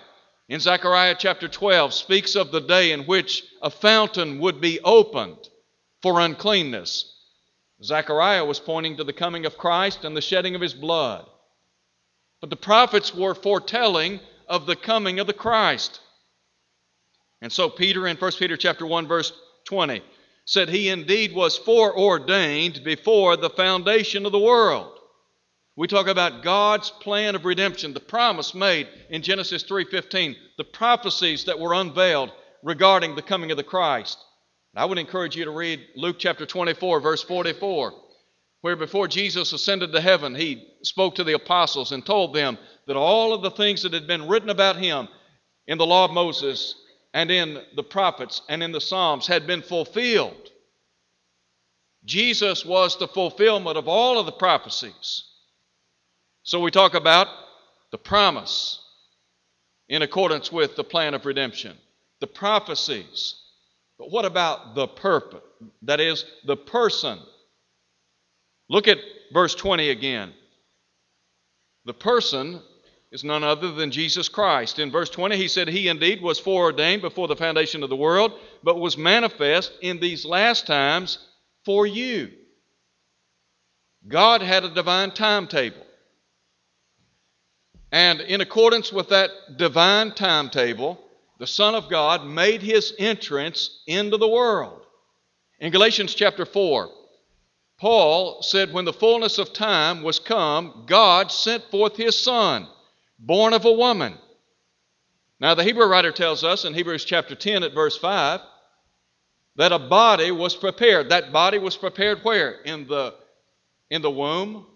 in 0.48 0.60
Zechariah 0.60 1.16
chapter 1.18 1.48
12, 1.48 1.92
speaks 1.92 2.36
of 2.36 2.52
the 2.52 2.60
day 2.60 2.92
in 2.92 3.02
which 3.04 3.42
a 3.62 3.70
fountain 3.70 4.38
would 4.40 4.60
be 4.60 4.78
opened 4.84 5.48
for 6.02 6.20
uncleanness. 6.20 7.15
Zechariah 7.82 8.44
was 8.44 8.58
pointing 8.58 8.96
to 8.96 9.04
the 9.04 9.12
coming 9.12 9.46
of 9.46 9.58
Christ 9.58 10.04
and 10.04 10.16
the 10.16 10.20
shedding 10.20 10.54
of 10.54 10.60
his 10.60 10.74
blood. 10.74 11.26
But 12.40 12.50
the 12.50 12.56
prophets 12.56 13.14
were 13.14 13.34
foretelling 13.34 14.20
of 14.48 14.66
the 14.66 14.76
coming 14.76 15.18
of 15.18 15.26
the 15.26 15.32
Christ. 15.32 16.00
And 17.42 17.52
so 17.52 17.68
Peter 17.68 18.06
in 18.06 18.16
1 18.16 18.32
Peter 18.38 18.56
chapter 18.56 18.86
1 18.86 19.06
verse 19.06 19.32
20 19.66 20.02
said 20.44 20.68
he 20.68 20.88
indeed 20.88 21.34
was 21.34 21.58
foreordained 21.58 22.82
before 22.84 23.36
the 23.36 23.50
foundation 23.50 24.24
of 24.24 24.32
the 24.32 24.38
world. 24.38 24.92
We 25.74 25.88
talk 25.88 26.06
about 26.06 26.42
God's 26.42 26.90
plan 26.90 27.34
of 27.34 27.44
redemption, 27.44 27.92
the 27.92 28.00
promise 28.00 28.54
made 28.54 28.88
in 29.10 29.20
Genesis 29.22 29.64
3:15, 29.64 30.34
the 30.56 30.64
prophecies 30.64 31.44
that 31.44 31.58
were 31.58 31.74
unveiled 31.74 32.32
regarding 32.62 33.14
the 33.14 33.22
coming 33.22 33.50
of 33.50 33.58
the 33.58 33.64
Christ. 33.64 34.18
I 34.76 34.84
would 34.84 34.98
encourage 34.98 35.34
you 35.34 35.46
to 35.46 35.50
read 35.50 35.80
Luke 35.96 36.16
chapter 36.18 36.44
24 36.44 37.00
verse 37.00 37.22
44, 37.22 37.94
where 38.60 38.76
before 38.76 39.08
Jesus 39.08 39.54
ascended 39.54 39.92
to 39.92 40.00
heaven, 40.02 40.34
he 40.34 40.68
spoke 40.82 41.14
to 41.14 41.24
the 41.24 41.32
apostles 41.32 41.92
and 41.92 42.04
told 42.04 42.34
them 42.34 42.58
that 42.86 42.96
all 42.96 43.32
of 43.32 43.40
the 43.40 43.50
things 43.50 43.82
that 43.82 43.94
had 43.94 44.06
been 44.06 44.28
written 44.28 44.50
about 44.50 44.76
him 44.76 45.08
in 45.66 45.78
the 45.78 45.86
law 45.86 46.04
of 46.04 46.10
Moses 46.10 46.74
and 47.14 47.30
in 47.30 47.58
the 47.74 47.82
prophets 47.82 48.42
and 48.50 48.62
in 48.62 48.70
the 48.70 48.80
Psalms 48.80 49.26
had 49.26 49.46
been 49.46 49.62
fulfilled. 49.62 50.50
Jesus 52.04 52.64
was 52.64 52.98
the 52.98 53.08
fulfillment 53.08 53.78
of 53.78 53.88
all 53.88 54.18
of 54.18 54.26
the 54.26 54.32
prophecies. 54.32 55.24
So 56.42 56.60
we 56.60 56.70
talk 56.70 56.94
about 56.94 57.28
the 57.92 57.98
promise 57.98 58.78
in 59.88 60.02
accordance 60.02 60.52
with 60.52 60.76
the 60.76 60.84
plan 60.84 61.14
of 61.14 61.24
redemption, 61.24 61.76
the 62.20 62.26
prophecies. 62.26 63.36
But 63.98 64.10
what 64.10 64.24
about 64.24 64.74
the 64.74 64.86
purpose? 64.86 65.42
That 65.82 66.00
is, 66.00 66.24
the 66.44 66.56
person. 66.56 67.18
Look 68.68 68.88
at 68.88 68.98
verse 69.32 69.54
20 69.54 69.90
again. 69.90 70.32
The 71.84 71.94
person 71.94 72.60
is 73.12 73.24
none 73.24 73.44
other 73.44 73.72
than 73.72 73.90
Jesus 73.90 74.28
Christ. 74.28 74.78
In 74.78 74.90
verse 74.90 75.08
20, 75.08 75.36
he 75.36 75.48
said, 75.48 75.68
He 75.68 75.88
indeed 75.88 76.20
was 76.20 76.38
foreordained 76.38 77.02
before 77.02 77.28
the 77.28 77.36
foundation 77.36 77.82
of 77.82 77.88
the 77.88 77.96
world, 77.96 78.32
but 78.62 78.78
was 78.78 78.98
manifest 78.98 79.72
in 79.80 80.00
these 80.00 80.24
last 80.24 80.66
times 80.66 81.18
for 81.64 81.86
you. 81.86 82.30
God 84.06 84.42
had 84.42 84.64
a 84.64 84.74
divine 84.74 85.12
timetable. 85.12 85.86
And 87.92 88.20
in 88.20 88.40
accordance 88.40 88.92
with 88.92 89.08
that 89.10 89.30
divine 89.56 90.12
timetable, 90.12 91.00
the 91.38 91.46
Son 91.46 91.74
of 91.74 91.90
God 91.90 92.26
made 92.26 92.62
his 92.62 92.94
entrance 92.98 93.82
into 93.86 94.16
the 94.16 94.28
world. 94.28 94.86
In 95.58 95.72
Galatians 95.72 96.14
chapter 96.14 96.46
4, 96.46 96.90
Paul 97.78 98.42
said, 98.42 98.72
When 98.72 98.84
the 98.84 98.92
fullness 98.92 99.38
of 99.38 99.52
time 99.52 100.02
was 100.02 100.18
come, 100.18 100.84
God 100.86 101.30
sent 101.30 101.64
forth 101.70 101.96
his 101.96 102.18
Son 102.18 102.66
born 103.18 103.52
of 103.52 103.64
a 103.64 103.72
woman. 103.72 104.14
Now, 105.38 105.54
the 105.54 105.64
Hebrew 105.64 105.86
writer 105.86 106.12
tells 106.12 106.44
us 106.44 106.64
in 106.64 106.72
Hebrews 106.72 107.04
chapter 107.04 107.34
10 107.34 107.62
at 107.62 107.74
verse 107.74 107.96
5 107.98 108.40
that 109.56 109.72
a 109.72 109.78
body 109.78 110.30
was 110.30 110.54
prepared. 110.54 111.10
That 111.10 111.32
body 111.32 111.58
was 111.58 111.76
prepared 111.76 112.20
where? 112.22 112.52
In 112.62 112.86
the, 112.86 113.14
in 113.90 114.02
the 114.02 114.10
womb 114.10 114.66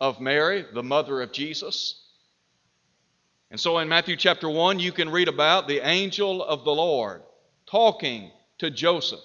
of 0.00 0.20
Mary, 0.20 0.64
the 0.72 0.82
mother 0.82 1.22
of 1.22 1.32
Jesus. 1.32 2.02
And 3.50 3.58
so 3.58 3.78
in 3.78 3.88
Matthew 3.88 4.16
chapter 4.16 4.48
1, 4.48 4.78
you 4.78 4.92
can 4.92 5.10
read 5.10 5.28
about 5.28 5.66
the 5.66 5.80
angel 5.80 6.42
of 6.42 6.64
the 6.64 6.70
Lord 6.70 7.22
talking 7.66 8.30
to 8.58 8.70
Joseph 8.70 9.20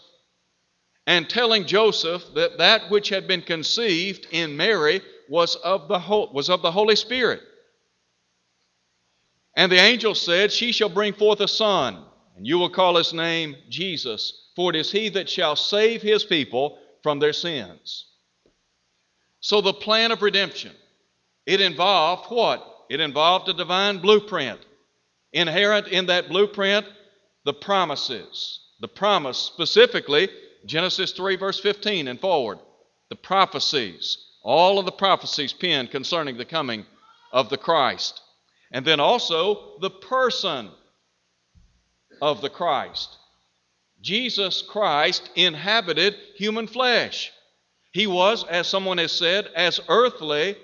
and 1.08 1.29
telling 1.29 1.65
Joseph 1.65 2.24
that 2.34 2.58
that 2.58 2.89
which 2.89 3.10
had 3.10 3.27
been 3.27 3.41
conceived 3.41 4.27
in 4.32 4.58
Mary 4.58 5.01
was 5.29 5.55
of 5.58 5.88
the, 5.88 6.00
was 6.34 6.50
of 6.50 6.62
the 6.62 6.72
Holy 6.72 6.96
Spirit. 6.96 7.41
And 9.55 9.72
the 9.72 9.79
angel 9.79 10.15
said, 10.15 10.51
She 10.51 10.72
shall 10.72 10.89
bring 10.89 11.13
forth 11.13 11.39
a 11.39 11.48
son, 11.48 12.03
and 12.36 12.46
you 12.46 12.58
will 12.58 12.70
call 12.70 12.98
his 12.98 13.13
name 13.13 13.55
Jesus, 13.70 14.50
for 14.55 14.72
it 14.72 14.75
is 14.75 14.91
he 14.91 15.10
that 15.10 15.29
shall 15.29 15.55
save 15.55 16.01
his 16.01 16.24
people 16.24 16.79
from 17.03 17.20
their 17.20 17.34
sins. 17.34 18.08
So 19.39 19.62
the 19.62 19.74
plan 19.74 20.12
of 20.12 20.24
redemption, 20.24 20.72
it 21.46 21.62
involved 21.62 22.32
what? 22.32 22.75
It 22.89 22.99
involved 22.99 23.49
a 23.49 23.53
divine 23.53 23.99
blueprint. 23.99 24.59
Inherent 25.33 25.87
in 25.87 26.05
that 26.07 26.29
blueprint, 26.29 26.85
the 27.43 27.53
promises. 27.53 28.59
The 28.79 28.87
promise, 28.87 29.37
specifically, 29.37 30.29
Genesis 30.65 31.11
3, 31.11 31.35
verse 31.37 31.59
15 31.59 32.07
and 32.07 32.19
forward. 32.19 32.59
The 33.09 33.15
prophecies. 33.15 34.17
All 34.43 34.79
of 34.79 34.85
the 34.85 34.91
prophecies 34.91 35.53
penned 35.53 35.91
concerning 35.91 36.37
the 36.37 36.45
coming 36.45 36.85
of 37.31 37.49
the 37.49 37.57
Christ. 37.57 38.21
And 38.71 38.85
then 38.85 38.99
also 38.99 39.77
the 39.79 39.89
person 39.89 40.69
of 42.21 42.41
the 42.41 42.49
Christ. 42.49 43.17
Jesus 44.01 44.61
Christ 44.61 45.29
inhabited 45.35 46.15
human 46.35 46.67
flesh. 46.67 47.31
He 47.91 48.07
was, 48.07 48.43
as 48.45 48.67
someone 48.67 48.97
has 48.97 49.11
said, 49.11 49.47
as 49.55 49.79
earthly 49.87 50.57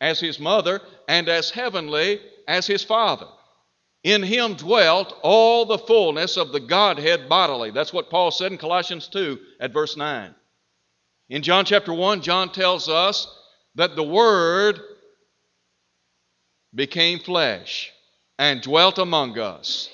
as 0.00 0.20
his 0.20 0.38
mother 0.38 0.80
and 1.08 1.28
as 1.28 1.50
heavenly 1.50 2.20
as 2.46 2.66
his 2.66 2.84
father. 2.84 3.26
In 4.04 4.22
him 4.22 4.54
dwelt 4.54 5.14
all 5.22 5.66
the 5.66 5.78
fullness 5.78 6.36
of 6.36 6.52
the 6.52 6.60
Godhead 6.60 7.28
bodily. 7.28 7.70
That's 7.70 7.92
what 7.92 8.10
Paul 8.10 8.30
said 8.30 8.52
in 8.52 8.58
Colossians 8.58 9.08
2 9.08 9.38
at 9.60 9.72
verse 9.72 9.96
9. 9.96 10.34
In 11.28 11.42
John 11.42 11.64
chapter 11.64 11.92
1, 11.92 12.22
John 12.22 12.52
tells 12.52 12.88
us 12.88 13.26
that 13.74 13.96
the 13.96 14.04
Word 14.04 14.80
became 16.74 17.18
flesh 17.18 17.92
and 18.38 18.62
dwelt 18.62 18.98
among 18.98 19.38
us. 19.38 19.90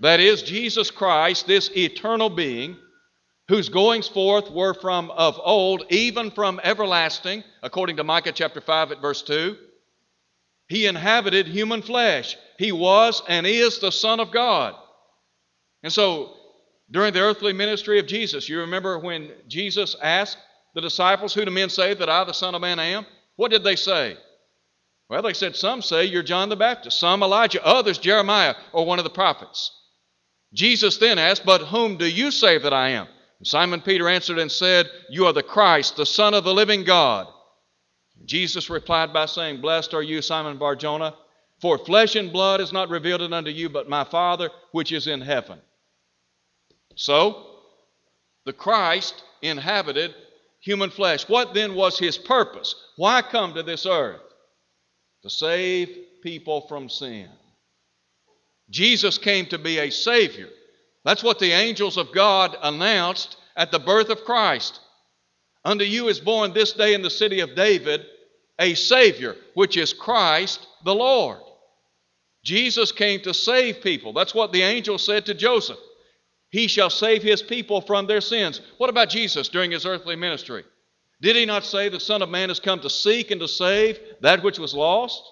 That 0.00 0.20
is, 0.20 0.42
Jesus 0.42 0.90
Christ, 0.90 1.46
this 1.46 1.70
eternal 1.76 2.30
being, 2.30 2.76
whose 3.48 3.68
goings 3.68 4.08
forth 4.08 4.50
were 4.50 4.74
from 4.74 5.10
of 5.12 5.40
old, 5.42 5.84
even 5.90 6.30
from 6.30 6.60
everlasting, 6.64 7.44
according 7.62 7.96
to 7.96 8.04
Micah 8.04 8.32
chapter 8.32 8.60
5 8.60 8.92
at 8.92 9.00
verse 9.00 9.22
2. 9.22 9.56
He 10.68 10.86
inhabited 10.86 11.46
human 11.46 11.82
flesh. 11.82 12.36
He 12.58 12.72
was 12.72 13.22
and 13.28 13.46
is 13.46 13.78
the 13.78 13.92
Son 13.92 14.18
of 14.18 14.32
God. 14.32 14.74
And 15.82 15.92
so, 15.92 16.34
during 16.90 17.12
the 17.12 17.20
earthly 17.20 17.52
ministry 17.52 17.98
of 18.00 18.06
Jesus, 18.06 18.48
you 18.48 18.60
remember 18.60 18.98
when 18.98 19.30
Jesus 19.46 19.94
asked 20.02 20.38
the 20.74 20.80
disciples, 20.80 21.32
Who 21.34 21.44
do 21.44 21.50
men 21.50 21.68
say 21.68 21.94
that 21.94 22.08
I, 22.08 22.24
the 22.24 22.32
Son 22.32 22.54
of 22.54 22.60
Man, 22.60 22.80
am? 22.80 23.06
What 23.36 23.50
did 23.50 23.62
they 23.62 23.76
say? 23.76 24.16
Well, 25.08 25.22
they 25.22 25.34
said, 25.34 25.54
Some 25.54 25.82
say 25.82 26.04
you're 26.04 26.24
John 26.24 26.48
the 26.48 26.56
Baptist, 26.56 26.98
some 26.98 27.22
Elijah, 27.22 27.64
others 27.64 27.98
Jeremiah 27.98 28.54
or 28.72 28.84
one 28.84 28.98
of 28.98 29.04
the 29.04 29.10
prophets. 29.10 29.70
Jesus 30.52 30.96
then 30.98 31.18
asked, 31.18 31.44
But 31.44 31.62
whom 31.62 31.96
do 31.96 32.06
you 32.06 32.32
say 32.32 32.58
that 32.58 32.72
I 32.72 32.90
am? 32.90 33.06
Simon 33.42 33.80
Peter 33.80 34.08
answered 34.08 34.38
and 34.38 34.50
said, 34.50 34.86
You 35.10 35.26
are 35.26 35.32
the 35.32 35.42
Christ, 35.42 35.96
the 35.96 36.06
Son 36.06 36.34
of 36.34 36.44
the 36.44 36.54
living 36.54 36.84
God. 36.84 37.26
Jesus 38.24 38.70
replied 38.70 39.12
by 39.12 39.26
saying, 39.26 39.60
Blessed 39.60 39.92
are 39.94 40.02
you, 40.02 40.22
Simon 40.22 40.56
Barjona, 40.56 41.14
for 41.60 41.78
flesh 41.78 42.16
and 42.16 42.32
blood 42.32 42.60
is 42.60 42.72
not 42.72 42.88
revealed 42.88 43.22
it 43.22 43.32
unto 43.32 43.50
you, 43.50 43.68
but 43.68 43.88
my 43.88 44.04
Father 44.04 44.50
which 44.72 44.92
is 44.92 45.06
in 45.06 45.20
heaven. 45.20 45.58
So, 46.94 47.46
the 48.44 48.52
Christ 48.52 49.22
inhabited 49.42 50.14
human 50.60 50.90
flesh. 50.90 51.28
What 51.28 51.52
then 51.52 51.74
was 51.74 51.98
his 51.98 52.16
purpose? 52.16 52.74
Why 52.96 53.22
come 53.22 53.54
to 53.54 53.62
this 53.62 53.86
earth? 53.86 54.20
To 55.22 55.30
save 55.30 55.88
people 56.22 56.62
from 56.62 56.88
sin. 56.88 57.28
Jesus 58.70 59.18
came 59.18 59.46
to 59.46 59.58
be 59.58 59.78
a 59.78 59.90
Savior. 59.90 60.48
That's 61.06 61.22
what 61.22 61.38
the 61.38 61.52
angels 61.52 61.96
of 61.96 62.12
God 62.12 62.56
announced 62.60 63.36
at 63.56 63.70
the 63.70 63.78
birth 63.78 64.08
of 64.08 64.24
Christ. 64.24 64.80
Unto 65.64 65.84
you 65.84 66.08
is 66.08 66.18
born 66.18 66.52
this 66.52 66.72
day 66.72 66.94
in 66.94 67.02
the 67.02 67.10
city 67.10 67.38
of 67.38 67.54
David 67.54 68.04
a 68.58 68.74
Savior, 68.74 69.36
which 69.54 69.76
is 69.76 69.92
Christ 69.92 70.66
the 70.84 70.94
Lord. 70.94 71.38
Jesus 72.42 72.90
came 72.90 73.20
to 73.20 73.32
save 73.32 73.82
people. 73.82 74.14
That's 74.14 74.34
what 74.34 74.50
the 74.50 74.62
angel 74.62 74.98
said 74.98 75.26
to 75.26 75.34
Joseph. 75.34 75.78
He 76.50 76.66
shall 76.66 76.90
save 76.90 77.22
his 77.22 77.40
people 77.40 77.80
from 77.82 78.08
their 78.08 78.20
sins. 78.20 78.60
What 78.78 78.90
about 78.90 79.08
Jesus 79.08 79.48
during 79.48 79.70
his 79.70 79.86
earthly 79.86 80.16
ministry? 80.16 80.64
Did 81.22 81.36
he 81.36 81.46
not 81.46 81.64
say 81.64 81.88
the 81.88 82.00
Son 82.00 82.20
of 82.20 82.30
Man 82.30 82.48
has 82.48 82.58
come 82.58 82.80
to 82.80 82.90
seek 82.90 83.30
and 83.30 83.40
to 83.40 83.48
save 83.48 84.00
that 84.22 84.42
which 84.42 84.58
was 84.58 84.74
lost? 84.74 85.22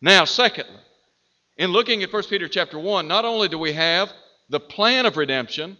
Now, 0.00 0.24
secondly, 0.24 0.80
in 1.58 1.72
looking 1.72 2.02
at 2.02 2.12
1 2.12 2.22
Peter 2.30 2.48
chapter 2.48 2.78
1, 2.78 3.06
not 3.06 3.26
only 3.26 3.48
do 3.48 3.58
we 3.58 3.74
have 3.74 4.10
the 4.48 4.60
plan 4.60 5.06
of 5.06 5.16
redemption, 5.16 5.78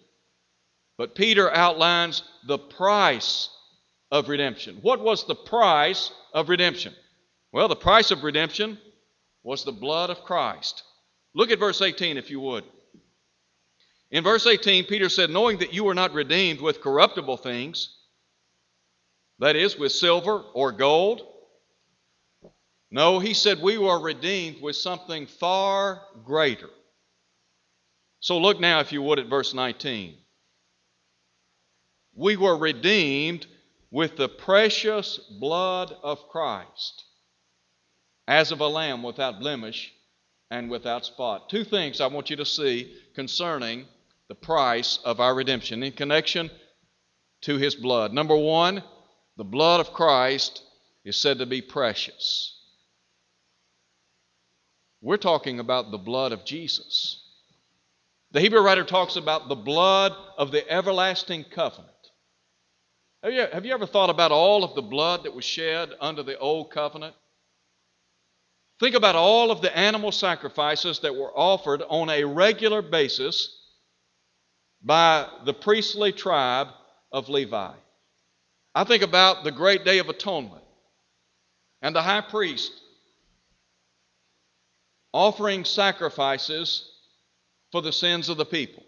but 0.99 1.15
Peter 1.15 1.51
outlines 1.53 2.23
the 2.47 2.59
price 2.59 3.51
of 4.11 4.29
redemption. 4.29 4.79
What 4.83 5.01
was 5.01 5.27
the 5.27 5.35
price 5.35 6.11
of 6.33 6.49
redemption? 6.49 6.95
Well, 7.53 7.69
the 7.69 7.77
price 7.77 8.11
of 8.11 8.25
redemption 8.25 8.79
was 9.43 9.65
the 9.65 9.73
blood 9.73 10.11
of 10.11 10.23
Christ. 10.25 10.83
Look 11.35 11.51
at 11.51 11.59
verse 11.59 11.81
18 11.81 12.17
if 12.17 12.31
you 12.31 12.41
would. 12.41 12.65
In 14.11 14.23
verse 14.23 14.47
18, 14.47 14.85
Peter 14.85 15.09
said, 15.09 15.31
Knowing 15.31 15.59
that 15.59 15.73
you 15.73 15.85
were 15.85 15.95
not 15.95 16.13
redeemed 16.13 16.61
with 16.61 16.83
corruptible 16.83 17.39
things, 17.39 17.97
that 19.39 19.57
is, 19.57 19.79
with 19.79 19.93
silver 19.93 20.43
or 20.53 20.71
gold. 20.71 21.27
No, 22.91 23.19
he 23.19 23.33
said 23.33 23.61
we 23.61 23.79
were 23.79 23.99
redeemed 23.99 24.61
with 24.61 24.77
something 24.77 25.27
far 25.27 26.03
greater. 26.25 26.69
So 28.23 28.39
look 28.39 28.61
now, 28.61 28.79
if 28.79 28.93
you 28.93 29.03
would, 29.03 29.19
at 29.19 29.27
verse 29.27 29.53
19. 29.53 30.15
We 32.15 32.37
were 32.37 32.57
redeemed 32.57 33.47
with 33.91 34.17
the 34.17 34.29
precious 34.29 35.19
blood 35.19 35.95
of 36.05 36.29
Christ, 36.29 37.05
as 38.29 38.53
of 38.53 38.61
a 38.61 38.69
lamb 38.69 39.03
without 39.03 39.41
blemish 39.41 39.93
and 40.53 40.71
without 40.71 41.05
spot. 41.05 41.51
Two 41.51 41.65
things 41.65 42.01
I 42.01 42.07
want 42.07 42.31
you 42.31 42.37
to 42.37 42.47
see 42.47 42.97
concerning 43.17 43.87
the 44.29 44.37
price 44.37 45.01
of 45.05 45.19
our 45.19 45.35
redemption 45.35 45.83
in 45.83 45.91
connection 45.91 46.49
to 47.41 47.57
his 47.57 47.75
blood. 47.75 48.13
Number 48.13 48.37
one, 48.37 48.85
the 49.37 49.45
blood 49.45 49.81
of 49.81 49.93
Christ 49.93 50.63
is 51.05 51.17
said 51.17 51.39
to 51.39 51.47
be 51.47 51.61
precious. 51.61 52.57
We're 55.01 55.17
talking 55.17 55.59
about 55.59 55.91
the 55.91 55.99
blood 55.99 56.31
of 56.31 56.45
Jesus. 56.45 57.22
The 58.33 58.41
Hebrew 58.41 58.63
writer 58.63 58.85
talks 58.85 59.17
about 59.17 59.49
the 59.49 59.55
blood 59.55 60.13
of 60.39 60.51
the 60.51 60.69
everlasting 60.71 61.45
covenant. 61.45 61.91
Have 63.23 63.33
you, 63.33 63.47
have 63.53 63.67
you 63.67 63.75
ever 63.75 63.87
thought 63.87 64.11
about 64.11 64.33
all 64.33 64.65
of 64.65 64.75
the 64.75 64.83
blood 64.83 65.25
that 65.25 65.35
was 65.35 65.45
shed 65.45 65.91
under 66.01 66.23
the 66.23 66.39
old 66.39 66.71
covenant? 66.71 67.15
Think 68.81 68.97
about 68.97 69.17
all 69.17 69.51
of 69.51 69.61
the 69.61 69.77
animal 69.77 70.11
sacrifices 70.11 71.01
that 71.01 71.15
were 71.15 71.31
offered 71.37 71.83
on 71.89 72.09
a 72.09 72.25
regular 72.25 72.83
basis 72.83 73.55
by 74.83 75.29
the 75.45 75.55
priestly 75.55 76.11
tribe 76.11 76.69
of 77.13 77.29
Levi. 77.29 77.75
I 78.75 78.85
think 78.85 79.03
about 79.03 79.45
the 79.45 79.53
great 79.53 79.85
day 79.85 79.99
of 79.99 80.09
atonement 80.09 80.65
and 81.83 81.95
the 81.95 82.03
high 82.03 82.23
priest 82.23 82.73
offering 85.13 85.65
sacrifices 85.67 86.92
for 87.73 87.83
the 87.83 87.93
sins 87.93 88.29
of 88.29 88.37
the 88.37 88.45
people. 88.45 88.85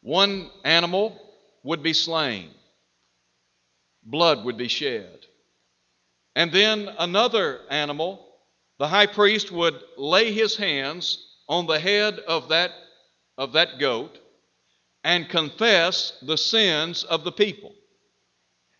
One 0.00 0.50
animal 0.64 1.20
would 1.62 1.82
be 1.82 1.92
slain, 1.92 2.50
blood 4.02 4.44
would 4.44 4.56
be 4.56 4.68
shed. 4.68 5.26
And 6.36 6.52
then 6.52 6.88
another 6.98 7.60
animal, 7.68 8.26
the 8.78 8.88
high 8.88 9.06
priest 9.06 9.50
would 9.50 9.74
lay 9.98 10.32
his 10.32 10.56
hands 10.56 11.26
on 11.48 11.66
the 11.66 11.78
head 11.78 12.18
of 12.20 12.48
that 12.48 12.70
of 13.36 13.52
that 13.54 13.78
goat 13.78 14.18
and 15.02 15.28
confess 15.28 16.12
the 16.22 16.36
sins 16.36 17.04
of 17.04 17.24
the 17.24 17.32
people. 17.32 17.74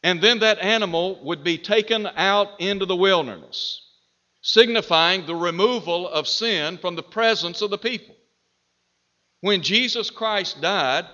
And 0.03 0.21
then 0.21 0.39
that 0.41 0.59
animal 0.59 1.23
would 1.25 1.43
be 1.43 1.59
taken 1.59 2.07
out 2.07 2.61
into 2.61 2.87
the 2.87 2.97
wilderness, 2.97 3.83
signifying 4.43 5.27
the 5.27 5.35
removal 5.35 6.09
of 6.09 6.29
sin 6.29 6.79
from 6.79 6.95
the 6.95 7.03
presence 7.03 7.63
of 7.63 7.71
the 7.71 7.79
people. 7.79 8.15
When 9.41 9.63
Jesus 9.63 10.11
Christ 10.11 10.61
died, 10.61 11.07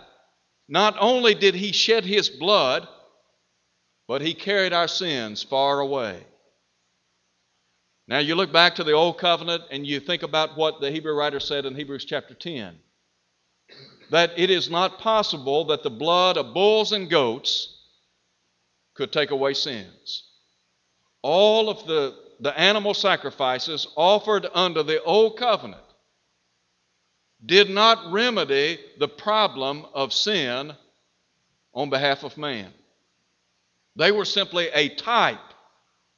not 0.68 0.96
only 0.98 1.34
did 1.34 1.54
he 1.54 1.72
shed 1.72 2.04
his 2.04 2.28
blood, 2.28 2.88
but 4.08 4.22
he 4.22 4.34
carried 4.34 4.72
our 4.72 4.88
sins 4.88 5.42
far 5.42 5.80
away. 5.80 6.24
Now 8.08 8.18
you 8.18 8.34
look 8.34 8.52
back 8.52 8.76
to 8.76 8.84
the 8.84 8.92
Old 8.92 9.18
Covenant 9.18 9.64
and 9.70 9.86
you 9.86 9.98
think 9.98 10.22
about 10.22 10.56
what 10.56 10.80
the 10.80 10.90
Hebrew 10.90 11.14
writer 11.14 11.40
said 11.40 11.66
in 11.66 11.74
Hebrews 11.74 12.04
chapter 12.04 12.34
10 12.34 12.78
that 14.10 14.38
it 14.38 14.50
is 14.50 14.70
not 14.70 15.00
possible 15.00 15.64
that 15.64 15.82
the 15.82 15.90
blood 15.90 16.36
of 16.36 16.54
bulls 16.54 16.92
and 16.92 17.10
goats 17.10 17.76
could 18.94 19.12
take 19.12 19.32
away 19.32 19.54
sins. 19.54 20.24
All 21.22 21.68
of 21.68 21.84
the, 21.86 22.14
the 22.38 22.56
animal 22.56 22.94
sacrifices 22.94 23.88
offered 23.96 24.46
under 24.54 24.84
the 24.84 25.02
old 25.02 25.36
covenant 25.36 25.82
did 27.46 27.70
not 27.70 28.12
remedy 28.12 28.78
the 28.98 29.08
problem 29.08 29.86
of 29.94 30.12
sin 30.12 30.74
on 31.72 31.90
behalf 31.90 32.24
of 32.24 32.36
man. 32.36 32.72
They 33.94 34.12
were 34.12 34.24
simply 34.24 34.68
a 34.68 34.94
type 34.96 35.38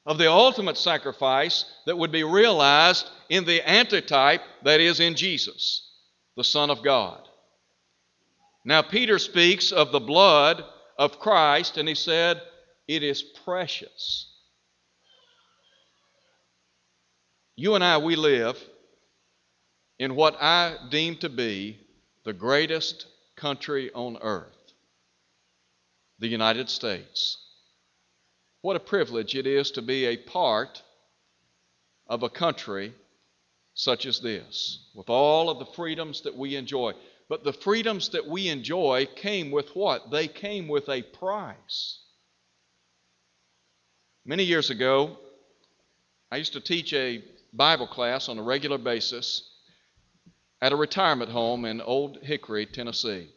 of 0.07 0.19
the 0.19 0.31
ultimate 0.31 0.79
sacrifice 0.79 1.67
that 1.87 1.99
would 1.99 2.11
be 2.11 2.25
realized 2.25 3.09
in 3.29 3.45
the 3.45 3.61
antitype 3.69 4.41
that 4.65 4.81
is 4.81 5.01
in 5.01 5.15
Jesus, 5.15 5.87
the 6.35 6.45
Son 6.45 6.71
of 6.71 6.83
God. 6.83 7.21
Now, 8.65 8.83
Peter 8.83 9.19
speaks 9.19 9.71
of 9.71 9.93
the 9.93 10.01
blood 10.01 10.65
of 10.99 11.21
Christ, 11.21 11.77
and 11.77 11.89
he 11.89 11.95
said, 11.95 12.41
It 12.89 13.03
is 13.03 13.23
precious. 13.23 14.27
You 17.55 17.75
and 17.75 17.85
I, 17.85 17.99
we 17.99 18.17
live 18.17 18.59
in 19.99 20.15
what 20.15 20.37
I 20.41 20.77
deem 20.91 21.17
to 21.17 21.29
be 21.29 21.79
the 22.25 22.33
greatest 22.33 23.07
country 23.37 23.91
on 23.93 24.19
earth, 24.21 24.73
the 26.19 26.29
United 26.29 26.69
States. 26.69 27.39
What 28.61 28.77
a 28.77 28.81
privilege 28.81 29.35
it 29.35 29.47
is 29.47 29.71
to 29.73 29.83
be 29.83 30.07
a 30.07 30.17
part 30.17 30.83
of 32.07 32.23
a 32.23 32.31
country 32.31 32.93
such 33.75 34.07
as 34.07 34.21
this, 34.21 34.91
with 34.95 35.09
all 35.09 35.51
of 35.51 35.61
the 35.61 35.73
freedoms 35.75 36.23
that 36.23 36.37
we 36.37 36.57
enjoy. 36.57 36.93
But 37.29 37.45
the 37.45 37.53
freedoms 37.53 38.09
that 38.11 38.27
we 38.27 38.49
enjoy 38.49 39.07
came 39.15 39.53
with 39.53 39.69
what? 39.77 40.11
They 40.11 40.27
came 40.27 40.67
with 40.67 40.89
a 40.89 41.03
price. 41.03 42.01
Many 44.25 44.43
years 44.43 44.71
ago, 44.71 45.17
I 46.33 46.39
used 46.39 46.55
to 46.55 46.61
teach 46.61 46.93
a 46.93 47.23
Bible 47.53 47.87
class 47.87 48.29
on 48.29 48.39
a 48.39 48.43
regular 48.43 48.79
basis 48.79 49.49
at 50.61 50.73
a 50.73 50.77
retirement 50.77 51.31
home 51.31 51.65
in 51.65 51.81
Old 51.81 52.19
Hickory, 52.23 52.67
Tennessee. 52.67 53.29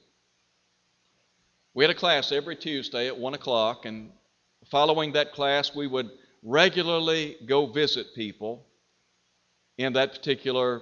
We 1.74 1.84
had 1.84 1.92
a 1.92 1.98
class 2.00 2.32
every 2.32 2.56
Tuesday 2.56 3.08
at 3.08 3.18
1 3.18 3.34
o'clock, 3.34 3.86
and 3.86 4.12
following 4.70 5.14
that 5.14 5.34
class, 5.34 5.74
we 5.74 5.88
would 5.88 6.10
regularly 6.44 7.38
go 7.46 7.68
visit 7.68 8.08
people 8.16 8.66
in 9.78 9.94
that 9.94 10.14
particular 10.14 10.82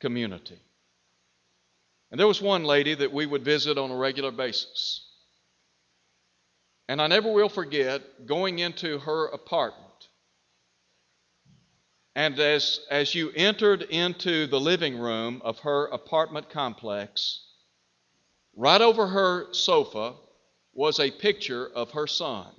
community. 0.00 0.58
And 2.10 2.20
there 2.20 2.26
was 2.26 2.42
one 2.42 2.64
lady 2.64 2.94
that 2.94 3.12
we 3.12 3.24
would 3.24 3.44
visit 3.44 3.78
on 3.78 3.90
a 3.90 3.96
regular 3.96 4.32
basis. 4.32 5.08
And 6.88 7.00
I 7.00 7.06
never 7.06 7.32
will 7.32 7.48
forget 7.48 8.26
going 8.26 8.58
into 8.58 8.98
her 8.98 9.28
apartment. 9.28 9.91
And 12.14 12.38
as, 12.38 12.80
as 12.90 13.14
you 13.14 13.30
entered 13.34 13.82
into 13.82 14.46
the 14.46 14.60
living 14.60 14.98
room 14.98 15.40
of 15.44 15.58
her 15.60 15.86
apartment 15.86 16.50
complex, 16.50 17.40
right 18.54 18.80
over 18.80 19.06
her 19.06 19.52
sofa 19.54 20.14
was 20.74 21.00
a 21.00 21.10
picture 21.10 21.68
of 21.74 21.90
her 21.92 22.06
son. 22.06 22.52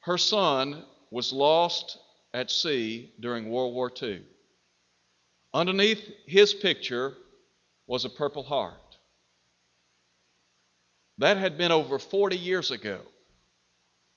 Her 0.00 0.18
son 0.18 0.84
was 1.10 1.32
lost 1.32 1.98
at 2.32 2.50
sea 2.50 3.12
during 3.20 3.50
World 3.50 3.74
War 3.74 3.92
II. 4.02 4.22
Underneath 5.54 6.02
his 6.26 6.54
picture 6.54 7.14
was 7.86 8.04
a 8.04 8.10
Purple 8.10 8.42
Heart. 8.42 8.78
That 11.18 11.36
had 11.36 11.58
been 11.58 11.72
over 11.72 11.98
40 11.98 12.38
years 12.38 12.70
ago 12.70 13.00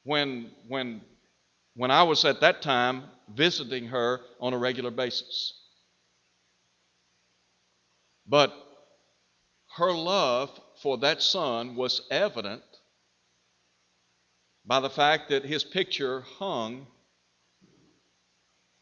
when, 0.04 0.52
when, 0.70 1.02
when 1.76 1.92
I 1.92 2.04
was 2.04 2.24
at 2.26 2.42
that 2.42 2.62
time 2.62 3.04
visiting 3.34 3.88
her 3.88 4.22
on 4.40 4.54
a 4.54 4.58
regular 4.58 4.92
basis. 4.92 5.54
But 8.28 8.54
her 9.76 9.92
love 9.92 10.50
for 10.82 10.98
that 11.00 11.22
son 11.22 11.76
was 11.76 12.02
evident 12.10 12.64
by 14.66 14.80
the 14.80 14.90
fact 14.90 15.30
that 15.30 15.44
his 15.46 15.64
picture 15.64 16.22
hung 16.40 16.88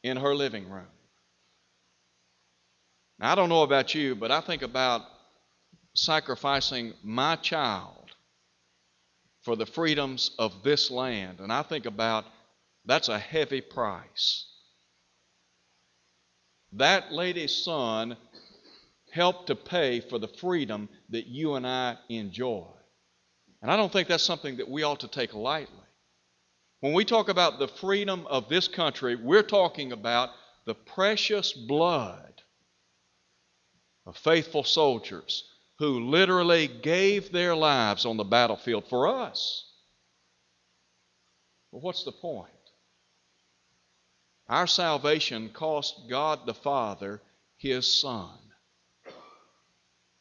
in 0.03 0.17
her 0.17 0.35
living 0.35 0.69
room. 0.69 0.87
Now, 3.19 3.31
I 3.31 3.35
don't 3.35 3.49
know 3.49 3.63
about 3.63 3.95
you, 3.95 4.15
but 4.15 4.31
I 4.31 4.41
think 4.41 4.61
about 4.61 5.01
sacrificing 5.93 6.93
my 7.03 7.35
child 7.37 8.11
for 9.41 9.55
the 9.55 9.65
freedoms 9.65 10.31
of 10.39 10.63
this 10.63 10.89
land. 10.89 11.39
And 11.39 11.51
I 11.51 11.63
think 11.63 11.85
about 11.85 12.25
that's 12.85 13.09
a 13.09 13.19
heavy 13.19 13.61
price. 13.61 14.47
That 16.73 17.11
lady's 17.11 17.55
son 17.55 18.17
helped 19.11 19.47
to 19.47 19.55
pay 19.55 19.99
for 19.99 20.17
the 20.17 20.27
freedom 20.27 20.89
that 21.09 21.27
you 21.27 21.53
and 21.53 21.67
I 21.67 21.97
enjoy. 22.09 22.65
And 23.61 23.71
I 23.71 23.77
don't 23.77 23.91
think 23.91 24.07
that's 24.07 24.23
something 24.23 24.57
that 24.57 24.69
we 24.69 24.83
ought 24.83 25.01
to 25.01 25.07
take 25.07 25.33
lightly. 25.33 25.75
When 26.81 26.93
we 26.93 27.05
talk 27.05 27.29
about 27.29 27.59
the 27.59 27.67
freedom 27.67 28.27
of 28.27 28.49
this 28.49 28.67
country, 28.67 29.15
we're 29.15 29.43
talking 29.43 29.93
about 29.93 30.31
the 30.65 30.75
precious 30.75 31.53
blood 31.53 32.41
of 34.05 34.17
faithful 34.17 34.63
soldiers 34.63 35.47
who 35.79 36.09
literally 36.09 36.67
gave 36.67 37.31
their 37.31 37.55
lives 37.55 38.05
on 38.05 38.17
the 38.17 38.23
battlefield 38.23 38.87
for 38.89 39.07
us. 39.07 39.65
Well, 41.71 41.81
what's 41.81 42.03
the 42.03 42.11
point? 42.11 42.49
Our 44.49 44.67
salvation 44.67 45.49
cost 45.49 46.09
God 46.09 46.45
the 46.45 46.53
Father 46.53 47.21
His 47.57 48.01
Son. 48.01 48.37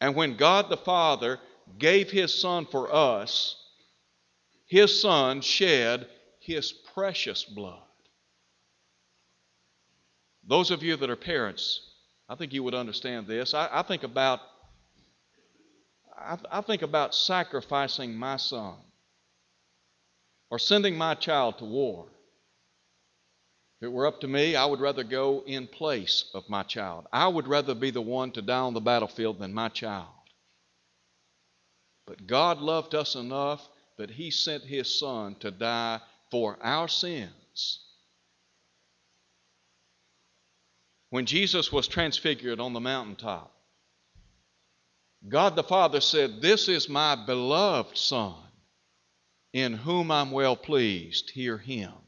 And 0.00 0.14
when 0.14 0.36
God 0.36 0.68
the 0.68 0.76
Father 0.76 1.38
gave 1.78 2.10
His 2.10 2.34
Son 2.34 2.66
for 2.66 2.92
us, 2.92 3.56
His 4.66 5.00
Son 5.00 5.40
shed 5.40 6.06
His 6.40 6.72
precious 6.72 7.44
blood. 7.44 7.82
Those 10.44 10.70
of 10.70 10.82
you 10.82 10.96
that 10.96 11.10
are 11.10 11.16
parents, 11.16 11.80
I 12.28 12.34
think 12.34 12.52
you 12.52 12.62
would 12.62 12.74
understand 12.74 13.26
this. 13.26 13.54
I, 13.54 13.68
I 13.70 13.82
think 13.82 14.02
about 14.02 14.40
I, 16.16 16.38
I 16.50 16.60
think 16.60 16.82
about 16.82 17.14
sacrificing 17.14 18.14
my 18.14 18.36
son 18.36 18.74
or 20.50 20.58
sending 20.58 20.96
my 20.96 21.14
child 21.14 21.58
to 21.58 21.64
war. 21.64 22.06
If 23.82 23.86
it 23.86 23.92
were 23.92 24.06
up 24.06 24.20
to 24.20 24.28
me, 24.28 24.54
I 24.54 24.64
would 24.64 24.78
rather 24.78 25.02
go 25.02 25.42
in 25.44 25.66
place 25.66 26.26
of 26.34 26.48
my 26.48 26.62
child. 26.62 27.08
I 27.12 27.26
would 27.26 27.48
rather 27.48 27.74
be 27.74 27.90
the 27.90 28.00
one 28.00 28.30
to 28.30 28.40
die 28.40 28.60
on 28.60 28.74
the 28.74 28.80
battlefield 28.80 29.40
than 29.40 29.52
my 29.52 29.70
child. 29.70 30.06
But 32.06 32.28
God 32.28 32.58
loved 32.60 32.94
us 32.94 33.16
enough 33.16 33.68
that 33.98 34.08
He 34.08 34.30
sent 34.30 34.62
His 34.62 35.00
Son 35.00 35.34
to 35.40 35.50
die 35.50 36.00
for 36.30 36.56
our 36.62 36.86
sins. 36.86 37.80
When 41.10 41.26
Jesus 41.26 41.72
was 41.72 41.88
transfigured 41.88 42.60
on 42.60 42.74
the 42.74 42.80
mountaintop, 42.80 43.52
God 45.28 45.56
the 45.56 45.64
Father 45.64 46.00
said, 46.00 46.40
This 46.40 46.68
is 46.68 46.88
my 46.88 47.16
beloved 47.16 47.98
Son, 47.98 48.44
in 49.52 49.72
whom 49.72 50.12
I'm 50.12 50.30
well 50.30 50.54
pleased. 50.54 51.30
Hear 51.30 51.58
Him. 51.58 52.01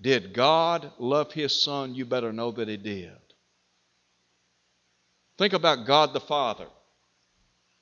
Did 0.00 0.34
God 0.34 0.92
love 0.98 1.32
His 1.32 1.62
Son? 1.62 1.94
You 1.94 2.04
better 2.04 2.32
know 2.32 2.50
that 2.52 2.68
He 2.68 2.76
did. 2.76 3.12
Think 5.38 5.52
about 5.52 5.86
God 5.86 6.12
the 6.12 6.20
Father. 6.20 6.66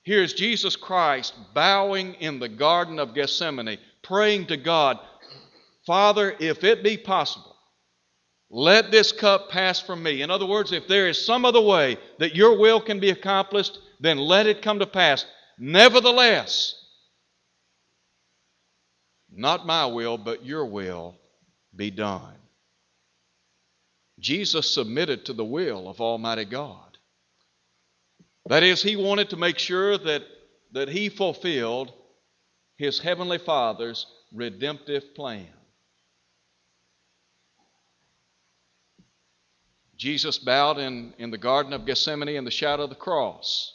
Here's 0.04 0.34
Jesus 0.34 0.74
Christ 0.74 1.34
bowing 1.54 2.14
in 2.14 2.38
the 2.38 2.48
Garden 2.48 2.98
of 2.98 3.14
Gethsemane, 3.14 3.78
praying 4.02 4.46
to 4.46 4.56
God, 4.56 4.98
Father, 5.86 6.34
if 6.38 6.64
it 6.64 6.82
be 6.82 6.96
possible, 6.96 7.56
let 8.50 8.90
this 8.90 9.12
cup 9.12 9.48
pass 9.48 9.80
from 9.80 10.02
me. 10.02 10.22
In 10.22 10.30
other 10.30 10.46
words, 10.46 10.72
if 10.72 10.86
there 10.86 11.08
is 11.08 11.24
some 11.24 11.44
other 11.44 11.60
way 11.60 11.96
that 12.18 12.36
your 12.36 12.58
will 12.58 12.80
can 12.80 13.00
be 13.00 13.10
accomplished, 13.10 13.78
then 14.00 14.18
let 14.18 14.46
it 14.46 14.62
come 14.62 14.78
to 14.80 14.86
pass. 14.86 15.24
Nevertheless, 15.58 16.74
not 19.30 19.66
my 19.66 19.86
will, 19.86 20.18
but 20.18 20.44
your 20.44 20.66
will 20.66 21.16
be 21.74 21.90
done. 21.90 22.34
Jesus 24.18 24.70
submitted 24.70 25.26
to 25.26 25.32
the 25.32 25.44
will 25.44 25.88
of 25.88 26.00
Almighty 26.00 26.44
God. 26.44 26.98
That 28.46 28.62
is, 28.62 28.82
he 28.82 28.96
wanted 28.96 29.30
to 29.30 29.36
make 29.36 29.58
sure 29.58 29.96
that, 29.98 30.22
that 30.72 30.88
he 30.88 31.08
fulfilled 31.08 31.92
his 32.76 32.98
heavenly 32.98 33.38
Father's 33.38 34.06
redemptive 34.32 35.14
plan. 35.14 35.46
Jesus 39.96 40.38
bowed 40.38 40.78
in, 40.78 41.14
in 41.18 41.30
the 41.30 41.38
Garden 41.38 41.72
of 41.72 41.86
Gethsemane 41.86 42.30
in 42.30 42.44
the 42.44 42.50
shadow 42.50 42.82
of 42.84 42.90
the 42.90 42.96
cross. 42.96 43.72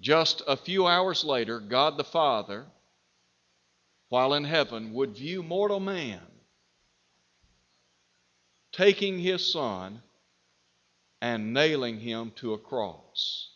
Just 0.00 0.42
a 0.46 0.56
few 0.56 0.86
hours 0.86 1.24
later, 1.24 1.58
God 1.58 1.96
the 1.96 2.04
Father 2.04 2.66
while 4.08 4.34
in 4.34 4.44
heaven, 4.44 4.92
would 4.94 5.16
view 5.16 5.42
mortal 5.42 5.80
man 5.80 6.20
taking 8.72 9.18
his 9.18 9.52
son 9.52 10.00
and 11.20 11.52
nailing 11.52 11.98
him 11.98 12.32
to 12.36 12.54
a 12.54 12.58
cross. 12.58 13.50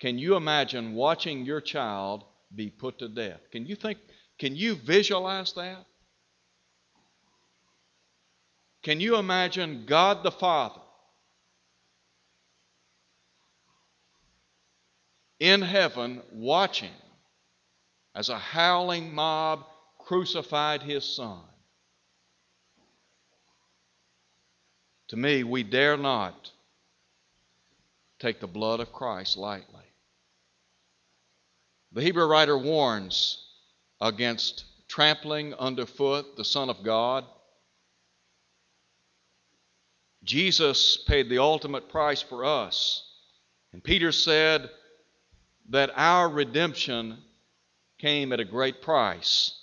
Can 0.00 0.16
you 0.18 0.36
imagine 0.36 0.94
watching 0.94 1.44
your 1.44 1.60
child 1.60 2.24
be 2.54 2.70
put 2.70 3.00
to 3.00 3.08
death? 3.08 3.40
Can 3.50 3.66
you 3.66 3.74
think, 3.74 3.98
can 4.38 4.54
you 4.54 4.76
visualize 4.76 5.52
that? 5.54 5.84
Can 8.82 9.00
you 9.00 9.16
imagine 9.16 9.84
God 9.86 10.22
the 10.22 10.30
Father 10.30 10.80
in 15.40 15.62
heaven 15.62 16.22
watching 16.32 16.94
as 18.14 18.28
a 18.28 18.38
howling 18.38 19.14
mob 19.14 19.64
crucified 19.98 20.82
his 20.82 21.04
son. 21.04 21.40
To 25.08 25.16
me, 25.16 25.42
we 25.44 25.62
dare 25.62 25.96
not 25.96 26.50
take 28.18 28.40
the 28.40 28.46
blood 28.46 28.80
of 28.80 28.92
Christ 28.92 29.36
lightly. 29.36 29.84
The 31.92 32.02
Hebrew 32.02 32.26
writer 32.26 32.58
warns 32.58 33.44
against 34.00 34.64
trampling 34.88 35.54
underfoot 35.54 36.36
the 36.36 36.44
Son 36.44 36.68
of 36.68 36.82
God. 36.82 37.24
Jesus 40.24 40.98
paid 41.06 41.28
the 41.28 41.38
ultimate 41.38 41.88
price 41.88 42.20
for 42.20 42.44
us. 42.44 43.04
And 43.72 43.82
Peter 43.82 44.12
said 44.12 44.68
that 45.70 45.90
our 45.94 46.28
redemption 46.28 47.18
came 47.98 48.32
at 48.32 48.40
a 48.40 48.44
great 48.44 48.82
price. 48.82 49.54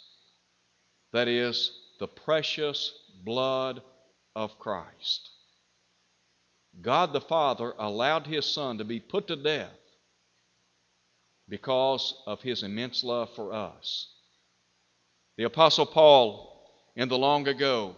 That 1.14 1.28
is, 1.28 1.72
the 2.00 2.08
precious 2.08 2.94
blood 3.24 3.82
of 4.36 4.60
Christ. 4.60 5.30
God 6.82 7.14
the 7.14 7.22
Father 7.22 7.74
allowed 7.78 8.28
His 8.28 8.46
Son 8.46 8.78
to 8.78 8.84
be 8.84 9.00
put 9.00 9.28
to 9.28 9.36
death 9.36 9.70
because 11.48 12.16
of 12.26 12.42
His 12.42 12.64
immense 12.64 13.04
love 13.04 13.34
for 13.36 13.54
us. 13.54 14.12
The 15.38 15.46
Apostle 15.46 15.86
Paul, 15.86 16.70
in 16.96 17.08
the 17.08 17.18
long 17.18 17.48
ago, 17.48 17.96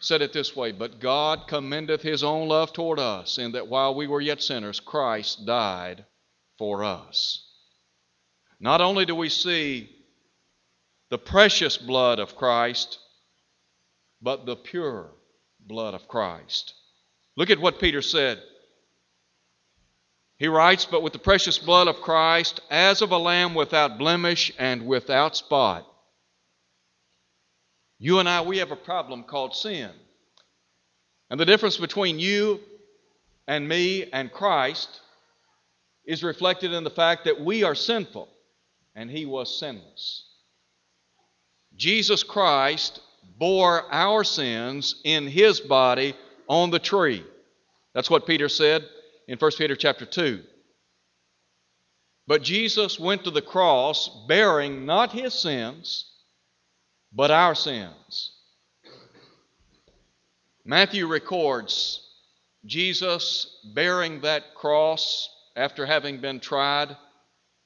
said 0.00 0.22
it 0.22 0.32
this 0.32 0.56
way 0.56 0.72
But 0.72 0.98
God 0.98 1.46
commendeth 1.46 2.02
His 2.02 2.24
own 2.24 2.48
love 2.48 2.72
toward 2.72 2.98
us, 2.98 3.38
in 3.38 3.52
that 3.52 3.68
while 3.68 3.94
we 3.94 4.06
were 4.06 4.20
yet 4.20 4.42
sinners, 4.42 4.80
Christ 4.80 5.46
died 5.46 6.04
for 6.58 6.82
us. 6.84 7.43
Not 8.64 8.80
only 8.80 9.04
do 9.04 9.14
we 9.14 9.28
see 9.28 9.90
the 11.10 11.18
precious 11.18 11.76
blood 11.76 12.18
of 12.18 12.34
Christ, 12.34 12.98
but 14.22 14.46
the 14.46 14.56
pure 14.56 15.10
blood 15.60 15.92
of 15.92 16.08
Christ. 16.08 16.72
Look 17.36 17.50
at 17.50 17.60
what 17.60 17.78
Peter 17.78 18.00
said. 18.00 18.40
He 20.38 20.48
writes, 20.48 20.86
But 20.86 21.02
with 21.02 21.12
the 21.12 21.18
precious 21.18 21.58
blood 21.58 21.88
of 21.88 22.00
Christ, 22.00 22.62
as 22.70 23.02
of 23.02 23.10
a 23.10 23.18
lamb 23.18 23.54
without 23.54 23.98
blemish 23.98 24.50
and 24.58 24.86
without 24.86 25.36
spot. 25.36 25.86
You 27.98 28.18
and 28.18 28.26
I, 28.26 28.40
we 28.40 28.56
have 28.58 28.70
a 28.70 28.76
problem 28.76 29.24
called 29.24 29.54
sin. 29.54 29.90
And 31.28 31.38
the 31.38 31.44
difference 31.44 31.76
between 31.76 32.18
you 32.18 32.60
and 33.46 33.68
me 33.68 34.10
and 34.10 34.32
Christ 34.32 35.02
is 36.06 36.24
reflected 36.24 36.72
in 36.72 36.82
the 36.82 36.88
fact 36.88 37.26
that 37.26 37.38
we 37.38 37.62
are 37.62 37.74
sinful 37.74 38.30
and 38.94 39.10
he 39.10 39.26
was 39.26 39.58
sinless. 39.58 40.24
Jesus 41.76 42.22
Christ 42.22 43.00
bore 43.38 43.92
our 43.92 44.24
sins 44.24 45.00
in 45.04 45.26
his 45.26 45.60
body 45.60 46.14
on 46.48 46.70
the 46.70 46.78
tree. 46.78 47.24
That's 47.94 48.10
what 48.10 48.26
Peter 48.26 48.48
said 48.48 48.84
in 49.26 49.38
1 49.38 49.50
Peter 49.58 49.76
chapter 49.76 50.04
2. 50.04 50.42
But 52.26 52.42
Jesus 52.42 52.98
went 52.98 53.24
to 53.24 53.30
the 53.30 53.42
cross 53.42 54.08
bearing 54.28 54.86
not 54.86 55.12
his 55.12 55.34
sins, 55.34 56.10
but 57.12 57.30
our 57.30 57.54
sins. 57.54 58.32
Matthew 60.64 61.06
records 61.06 62.00
Jesus 62.64 63.60
bearing 63.74 64.22
that 64.22 64.54
cross 64.54 65.28
after 65.54 65.84
having 65.84 66.20
been 66.20 66.40
tried 66.40 66.96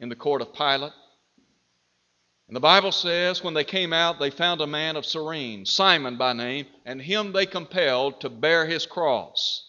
in 0.00 0.08
the 0.08 0.16
court 0.16 0.42
of 0.42 0.52
Pilate. 0.52 0.92
And 2.48 2.56
the 2.56 2.60
Bible 2.60 2.92
says, 2.92 3.44
when 3.44 3.52
they 3.52 3.64
came 3.64 3.92
out, 3.92 4.18
they 4.18 4.30
found 4.30 4.62
a 4.62 4.66
man 4.66 4.96
of 4.96 5.04
Cyrene, 5.04 5.66
Simon 5.66 6.16
by 6.16 6.32
name, 6.32 6.66
and 6.86 7.00
him 7.00 7.32
they 7.32 7.44
compelled 7.44 8.22
to 8.22 8.30
bear 8.30 8.64
his 8.64 8.86
cross. 8.86 9.66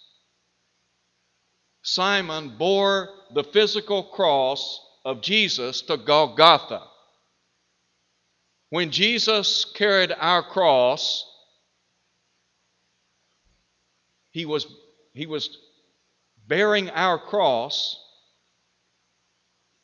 Simon 1.82 2.58
bore 2.58 3.10
the 3.34 3.44
physical 3.44 4.04
cross 4.04 4.80
of 5.04 5.22
Jesus 5.22 5.82
to 5.84 5.98
Golgotha. 5.98 6.84
When 8.70 8.92
Jesus 8.92 9.66
carried 9.66 10.14
our 10.18 10.44
cross, 10.44 11.26
he 14.32 14.46
was, 14.46 14.68
he 15.14 15.26
was 15.26 15.58
bearing 16.48 16.90
our 16.92 17.20
cross 17.20 18.00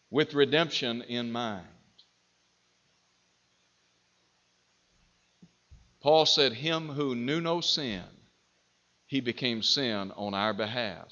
with 0.10 0.34
redemption 0.34 1.02
in 1.02 1.32
mind. 1.32 1.68
Paul 6.06 6.28
said, 6.28 6.54
Him 6.54 6.90
who 6.90 7.16
knew 7.16 7.42
no 7.42 7.62
sin, 7.62 8.04
he 9.08 9.22
became 9.22 9.64
sin 9.64 10.12
on 10.16 10.36
our 10.36 10.54
behalf, 10.54 11.12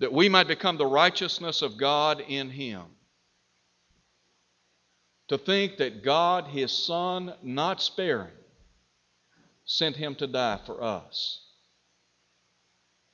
that 0.00 0.12
we 0.12 0.28
might 0.28 0.48
become 0.48 0.76
the 0.76 0.84
righteousness 0.84 1.62
of 1.62 1.76
God 1.76 2.18
in 2.18 2.50
him. 2.50 2.82
To 5.28 5.38
think 5.38 5.76
that 5.76 6.02
God, 6.02 6.48
his 6.48 6.72
Son, 6.72 7.32
not 7.44 7.80
sparing, 7.80 8.32
sent 9.66 9.94
him 9.94 10.16
to 10.16 10.26
die 10.26 10.58
for 10.66 10.82
us. 10.82 11.40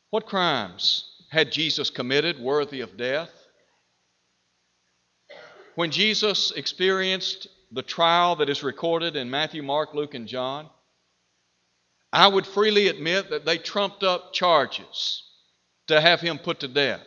What 0.08 0.24
crimes 0.24 1.04
had 1.28 1.52
Jesus 1.52 1.90
committed 1.90 2.40
worthy 2.40 2.80
of 2.80 2.96
death? 2.96 3.28
When 5.74 5.90
Jesus 5.90 6.50
experienced 6.52 7.46
the 7.72 7.82
trial 7.82 8.36
that 8.36 8.48
is 8.48 8.62
recorded 8.62 9.16
in 9.16 9.28
Matthew, 9.28 9.62
Mark, 9.62 9.92
Luke, 9.92 10.14
and 10.14 10.26
John, 10.26 10.70
I 12.12 12.26
would 12.26 12.46
freely 12.46 12.88
admit 12.88 13.30
that 13.30 13.44
they 13.44 13.58
trumped 13.58 14.02
up 14.02 14.32
charges 14.32 15.22
to 15.88 16.00
have 16.00 16.20
him 16.20 16.38
put 16.38 16.60
to 16.60 16.68
death. 16.68 17.06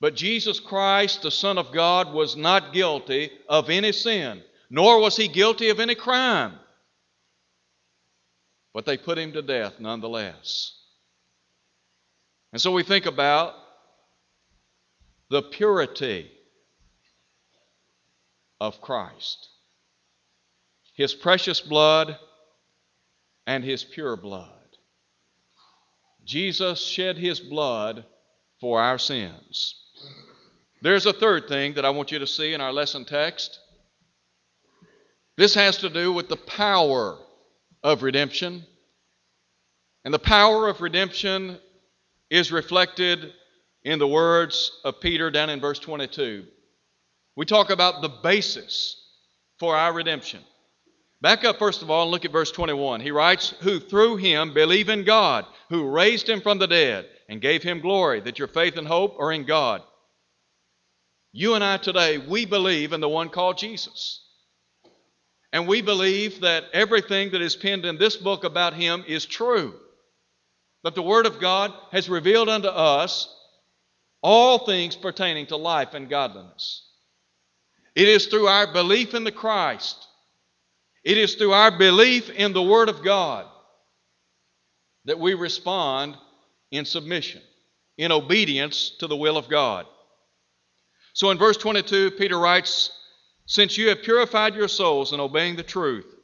But 0.00 0.14
Jesus 0.14 0.60
Christ, 0.60 1.22
the 1.22 1.30
Son 1.30 1.58
of 1.58 1.72
God, 1.72 2.12
was 2.12 2.36
not 2.36 2.72
guilty 2.72 3.30
of 3.48 3.70
any 3.70 3.92
sin, 3.92 4.42
nor 4.70 5.00
was 5.00 5.16
he 5.16 5.28
guilty 5.28 5.70
of 5.70 5.80
any 5.80 5.94
crime. 5.94 6.54
But 8.74 8.86
they 8.86 8.96
put 8.96 9.18
him 9.18 9.32
to 9.32 9.42
death 9.42 9.80
nonetheless. 9.80 10.74
And 12.52 12.60
so 12.60 12.70
we 12.70 12.82
think 12.82 13.06
about 13.06 13.54
the 15.30 15.42
purity 15.42 16.30
of 18.60 18.80
Christ, 18.80 19.48
his 20.94 21.14
precious 21.14 21.60
blood 21.60 22.18
and 23.48 23.64
his 23.64 23.82
pure 23.82 24.14
blood. 24.14 24.50
Jesus 26.22 26.84
shed 26.84 27.16
his 27.16 27.40
blood 27.40 28.04
for 28.60 28.78
our 28.78 28.98
sins. 28.98 29.74
There's 30.82 31.06
a 31.06 31.14
third 31.14 31.48
thing 31.48 31.72
that 31.74 31.86
I 31.86 31.90
want 31.90 32.12
you 32.12 32.18
to 32.18 32.26
see 32.26 32.52
in 32.52 32.60
our 32.60 32.74
lesson 32.74 33.06
text. 33.06 33.58
This 35.38 35.54
has 35.54 35.78
to 35.78 35.88
do 35.88 36.12
with 36.12 36.28
the 36.28 36.36
power 36.36 37.16
of 37.82 38.02
redemption. 38.02 38.66
And 40.04 40.12
the 40.12 40.18
power 40.18 40.68
of 40.68 40.82
redemption 40.82 41.58
is 42.28 42.52
reflected 42.52 43.32
in 43.82 43.98
the 43.98 44.06
words 44.06 44.78
of 44.84 45.00
Peter 45.00 45.30
down 45.30 45.48
in 45.48 45.58
verse 45.58 45.78
22. 45.78 46.44
We 47.34 47.46
talk 47.46 47.70
about 47.70 48.02
the 48.02 48.10
basis 48.10 49.02
for 49.58 49.74
our 49.74 49.94
redemption. 49.94 50.40
Back 51.20 51.44
up, 51.44 51.58
first 51.58 51.82
of 51.82 51.90
all, 51.90 52.02
and 52.02 52.10
look 52.12 52.24
at 52.24 52.32
verse 52.32 52.52
21. 52.52 53.00
He 53.00 53.10
writes, 53.10 53.50
Who 53.60 53.80
through 53.80 54.16
him 54.16 54.54
believe 54.54 54.88
in 54.88 55.04
God, 55.04 55.46
who 55.68 55.88
raised 55.88 56.28
him 56.28 56.40
from 56.40 56.58
the 56.58 56.68
dead 56.68 57.06
and 57.28 57.40
gave 57.40 57.62
him 57.62 57.80
glory, 57.80 58.20
that 58.20 58.38
your 58.38 58.48
faith 58.48 58.76
and 58.76 58.86
hope 58.86 59.16
are 59.18 59.32
in 59.32 59.44
God. 59.44 59.82
You 61.32 61.54
and 61.54 61.64
I 61.64 61.76
today, 61.76 62.18
we 62.18 62.46
believe 62.46 62.92
in 62.92 63.00
the 63.00 63.08
one 63.08 63.30
called 63.30 63.58
Jesus. 63.58 64.24
And 65.52 65.66
we 65.66 65.82
believe 65.82 66.40
that 66.40 66.64
everything 66.72 67.32
that 67.32 67.42
is 67.42 67.56
penned 67.56 67.84
in 67.84 67.98
this 67.98 68.16
book 68.16 68.44
about 68.44 68.74
him 68.74 69.04
is 69.06 69.26
true. 69.26 69.74
That 70.84 70.94
the 70.94 71.02
Word 71.02 71.26
of 71.26 71.40
God 71.40 71.72
has 71.90 72.08
revealed 72.08 72.48
unto 72.48 72.68
us 72.68 73.34
all 74.22 74.66
things 74.66 74.94
pertaining 74.94 75.46
to 75.46 75.56
life 75.56 75.94
and 75.94 76.08
godliness. 76.08 76.84
It 77.94 78.08
is 78.08 78.26
through 78.26 78.46
our 78.46 78.72
belief 78.72 79.14
in 79.14 79.24
the 79.24 79.32
Christ 79.32 80.07
it 81.08 81.16
is 81.16 81.36
through 81.36 81.54
our 81.54 81.70
belief 81.70 82.28
in 82.28 82.52
the 82.52 82.62
Word 82.62 82.90
of 82.90 83.02
God 83.02 83.46
that 85.06 85.18
we 85.18 85.32
respond 85.32 86.18
in 86.70 86.84
submission, 86.84 87.40
in 87.96 88.12
obedience 88.12 88.90
to 88.98 89.06
the 89.06 89.16
will 89.16 89.38
of 89.38 89.48
God. 89.48 89.86
So 91.14 91.30
in 91.30 91.38
verse 91.38 91.56
22, 91.56 92.10
Peter 92.10 92.38
writes, 92.38 92.90
Since 93.46 93.78
you 93.78 93.88
have 93.88 94.02
purified 94.02 94.54
your 94.54 94.68
souls 94.68 95.14
in 95.14 95.18
obeying 95.18 95.56
the 95.56 95.62
truth 95.62 96.14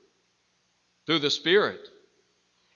through 1.06 1.20
the 1.20 1.30
Spirit, 1.30 1.80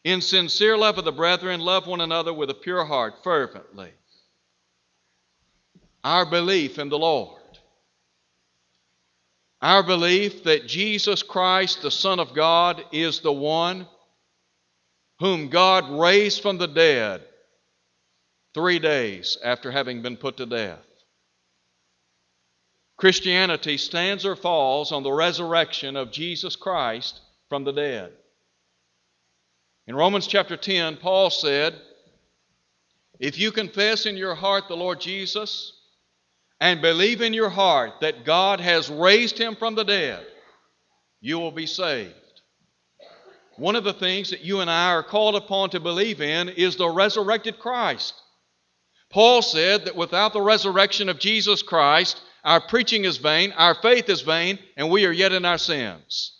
in 0.03 0.23
sincere 0.23 0.79
love 0.79 0.97
of 0.97 1.05
the 1.05 1.12
brethren, 1.12 1.61
love 1.61 1.87
one 1.87 2.01
another 2.01 2.33
with 2.33 2.49
a 2.49 2.55
pure 2.55 2.87
heart 2.87 3.23
fervently. 3.23 3.92
Our 6.03 6.25
belief 6.25 6.79
in 6.79 6.88
the 6.88 6.99
Lord 6.99 7.38
our 9.61 9.83
belief 9.83 10.44
that 10.44 10.68
Jesus 10.68 11.23
Christ, 11.23 11.83
the 11.83 11.90
Son 11.90 12.21
of 12.21 12.35
God, 12.35 12.85
is 12.92 13.21
the 13.21 13.33
one 13.33 13.87
whom 15.18 15.49
God 15.49 16.01
raised 16.01 16.42
from 16.42 16.59
the 16.59 16.68
dead 16.68 17.23
three 18.55 18.79
days 18.79 19.37
after 19.42 19.71
having 19.71 20.03
been 20.03 20.16
put 20.16 20.37
to 20.37 20.47
death. 20.47 20.79
Christianity 22.97 23.79
stands 23.79 24.25
or 24.25 24.37
falls 24.37 24.90
on 24.90 25.03
the 25.03 25.12
resurrection 25.12 25.97
of 25.97 26.11
Jesus 26.11 26.57
Christ 26.57 27.21
from 27.49 27.64
the 27.64 27.73
dead. 27.73 28.12
In 29.87 29.94
Romans 29.94 30.27
chapter 30.27 30.57
10, 30.57 30.97
Paul 30.97 31.31
said, 31.31 31.75
If 33.18 33.38
you 33.38 33.53
confess 33.53 34.05
in 34.05 34.16
your 34.16 34.35
heart 34.35 34.64
the 34.68 34.77
Lord 34.77 35.01
Jesus, 35.01 35.77
and 36.61 36.83
believe 36.83 37.21
in 37.21 37.35
your 37.35 37.51
heart 37.51 37.92
that 38.01 38.25
God 38.25 38.61
has 38.61 38.90
raised 38.90 39.38
him 39.38 39.57
from 39.57 39.75
the 39.75 39.85
dead, 39.85 40.27
you 41.21 41.38
will 41.38 41.53
be 41.53 41.66
saved. 41.66 42.14
One 43.57 43.77
of 43.77 43.85
the 43.85 43.92
things 43.92 44.31
that 44.31 44.44
you 44.44 44.61
and 44.61 44.71
I 44.71 44.92
are 44.92 45.03
called 45.03 45.35
upon 45.35 45.71
to 45.71 45.81
believe 45.81 46.21
in 46.21 46.49
is 46.49 46.77
the 46.77 46.88
resurrected 46.88 47.59
Christ. 47.59 48.14
Paul 49.11 49.42
said 49.42 49.87
that 49.87 49.97
without 49.97 50.33
the 50.33 50.40
resurrection 50.40 51.09
of 51.09 51.18
Jesus 51.18 51.62
Christ, 51.62 52.21
our 52.44 52.61
preaching 52.61 53.05
is 53.05 53.16
vain, 53.16 53.53
our 53.53 53.75
faith 53.75 54.09
is 54.09 54.21
vain, 54.21 54.59
and 54.77 54.90
we 54.90 55.07
are 55.07 55.12
yet 55.12 55.33
in 55.33 55.44
our 55.44 55.59
sins. 55.59 56.35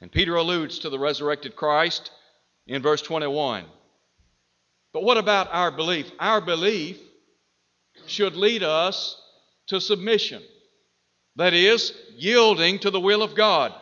And 0.00 0.10
Peter 0.10 0.34
alludes 0.34 0.80
to 0.80 0.90
the 0.90 0.98
resurrected 0.98 1.54
Christ 1.54 2.10
in 2.66 2.82
verse 2.82 3.02
21. 3.02 3.64
But 4.92 5.04
what 5.04 5.16
about 5.16 5.48
our 5.52 5.70
belief? 5.70 6.10
Our 6.18 6.40
belief 6.40 6.98
should 8.06 8.36
lead 8.36 8.62
us 8.62 9.20
to 9.68 9.80
submission. 9.80 10.42
That 11.36 11.54
is, 11.54 11.92
yielding 12.16 12.78
to 12.80 12.90
the 12.90 13.00
will 13.00 13.22
of 13.22 13.34
God 13.34 13.72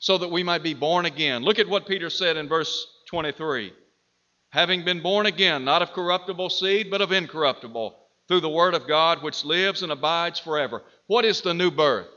so 0.00 0.18
that 0.18 0.30
we 0.30 0.42
might 0.42 0.62
be 0.62 0.74
born 0.74 1.06
again. 1.06 1.42
Look 1.42 1.58
at 1.58 1.68
what 1.68 1.86
Peter 1.86 2.10
said 2.10 2.36
in 2.36 2.48
verse 2.48 2.86
23 3.08 3.72
Having 4.50 4.84
been 4.84 5.00
born 5.00 5.26
again, 5.26 5.64
not 5.64 5.82
of 5.82 5.92
corruptible 5.92 6.50
seed, 6.50 6.90
but 6.90 7.00
of 7.00 7.12
incorruptible, 7.12 7.96
through 8.26 8.40
the 8.40 8.48
Word 8.48 8.74
of 8.74 8.88
God 8.88 9.22
which 9.22 9.44
lives 9.44 9.84
and 9.84 9.92
abides 9.92 10.40
forever. 10.40 10.82
What 11.06 11.24
is 11.24 11.40
the 11.40 11.54
new 11.54 11.70
birth? 11.70 12.08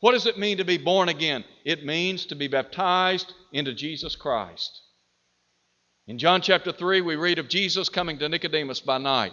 What 0.00 0.12
does 0.12 0.26
it 0.26 0.38
mean 0.38 0.56
to 0.56 0.64
be 0.64 0.78
born 0.78 1.08
again? 1.08 1.44
It 1.64 1.84
means 1.84 2.26
to 2.26 2.34
be 2.34 2.48
baptized 2.48 3.34
into 3.52 3.74
Jesus 3.74 4.16
Christ. 4.16 4.80
In 6.08 6.18
John 6.18 6.40
chapter 6.40 6.72
3, 6.72 7.02
we 7.02 7.16
read 7.16 7.38
of 7.38 7.48
Jesus 7.48 7.88
coming 7.88 8.18
to 8.18 8.28
Nicodemus 8.28 8.80
by 8.80 8.98
night. 8.98 9.32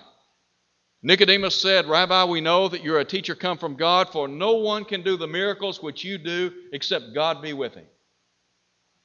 Nicodemus 1.08 1.56
said, 1.56 1.88
Rabbi, 1.88 2.26
we 2.26 2.42
know 2.42 2.68
that 2.68 2.84
you're 2.84 3.00
a 3.00 3.06
teacher 3.06 3.34
come 3.34 3.58
from 3.58 3.78
God, 3.78 4.10
for 4.10 4.28
no 4.28 4.56
one 4.56 4.84
can 4.84 5.04
do 5.04 5.16
the 5.16 5.26
miracles 5.26 5.82
which 5.82 6.04
you 6.04 6.18
do 6.18 6.52
except 6.74 7.16
God 7.16 7.42
be 7.42 7.54
with 7.54 7.76
him. 7.76 7.86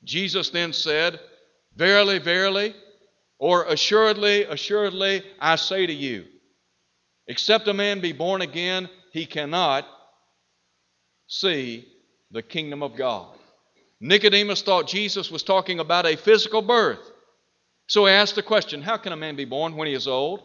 Jesus 0.02 0.50
then 0.50 0.72
said, 0.72 1.20
Verily, 1.76 2.18
verily, 2.18 2.74
or 3.38 3.66
assuredly, 3.66 4.42
assuredly, 4.42 5.22
I 5.38 5.54
say 5.54 5.86
to 5.86 5.92
you, 5.92 6.24
except 7.28 7.68
a 7.68 7.72
man 7.72 8.00
be 8.00 8.10
born 8.10 8.42
again, 8.42 8.90
he 9.12 9.24
cannot 9.24 9.86
see 11.28 11.86
the 12.32 12.42
kingdom 12.42 12.82
of 12.82 12.96
God. 12.96 13.38
Nicodemus 14.00 14.62
thought 14.62 14.88
Jesus 14.88 15.30
was 15.30 15.44
talking 15.44 15.78
about 15.78 16.06
a 16.06 16.16
physical 16.16 16.62
birth. 16.62 17.12
So 17.86 18.06
he 18.06 18.12
asked 18.12 18.34
the 18.34 18.42
question 18.42 18.82
How 18.82 18.96
can 18.96 19.12
a 19.12 19.16
man 19.16 19.36
be 19.36 19.44
born 19.44 19.76
when 19.76 19.86
he 19.86 19.94
is 19.94 20.08
old? 20.08 20.42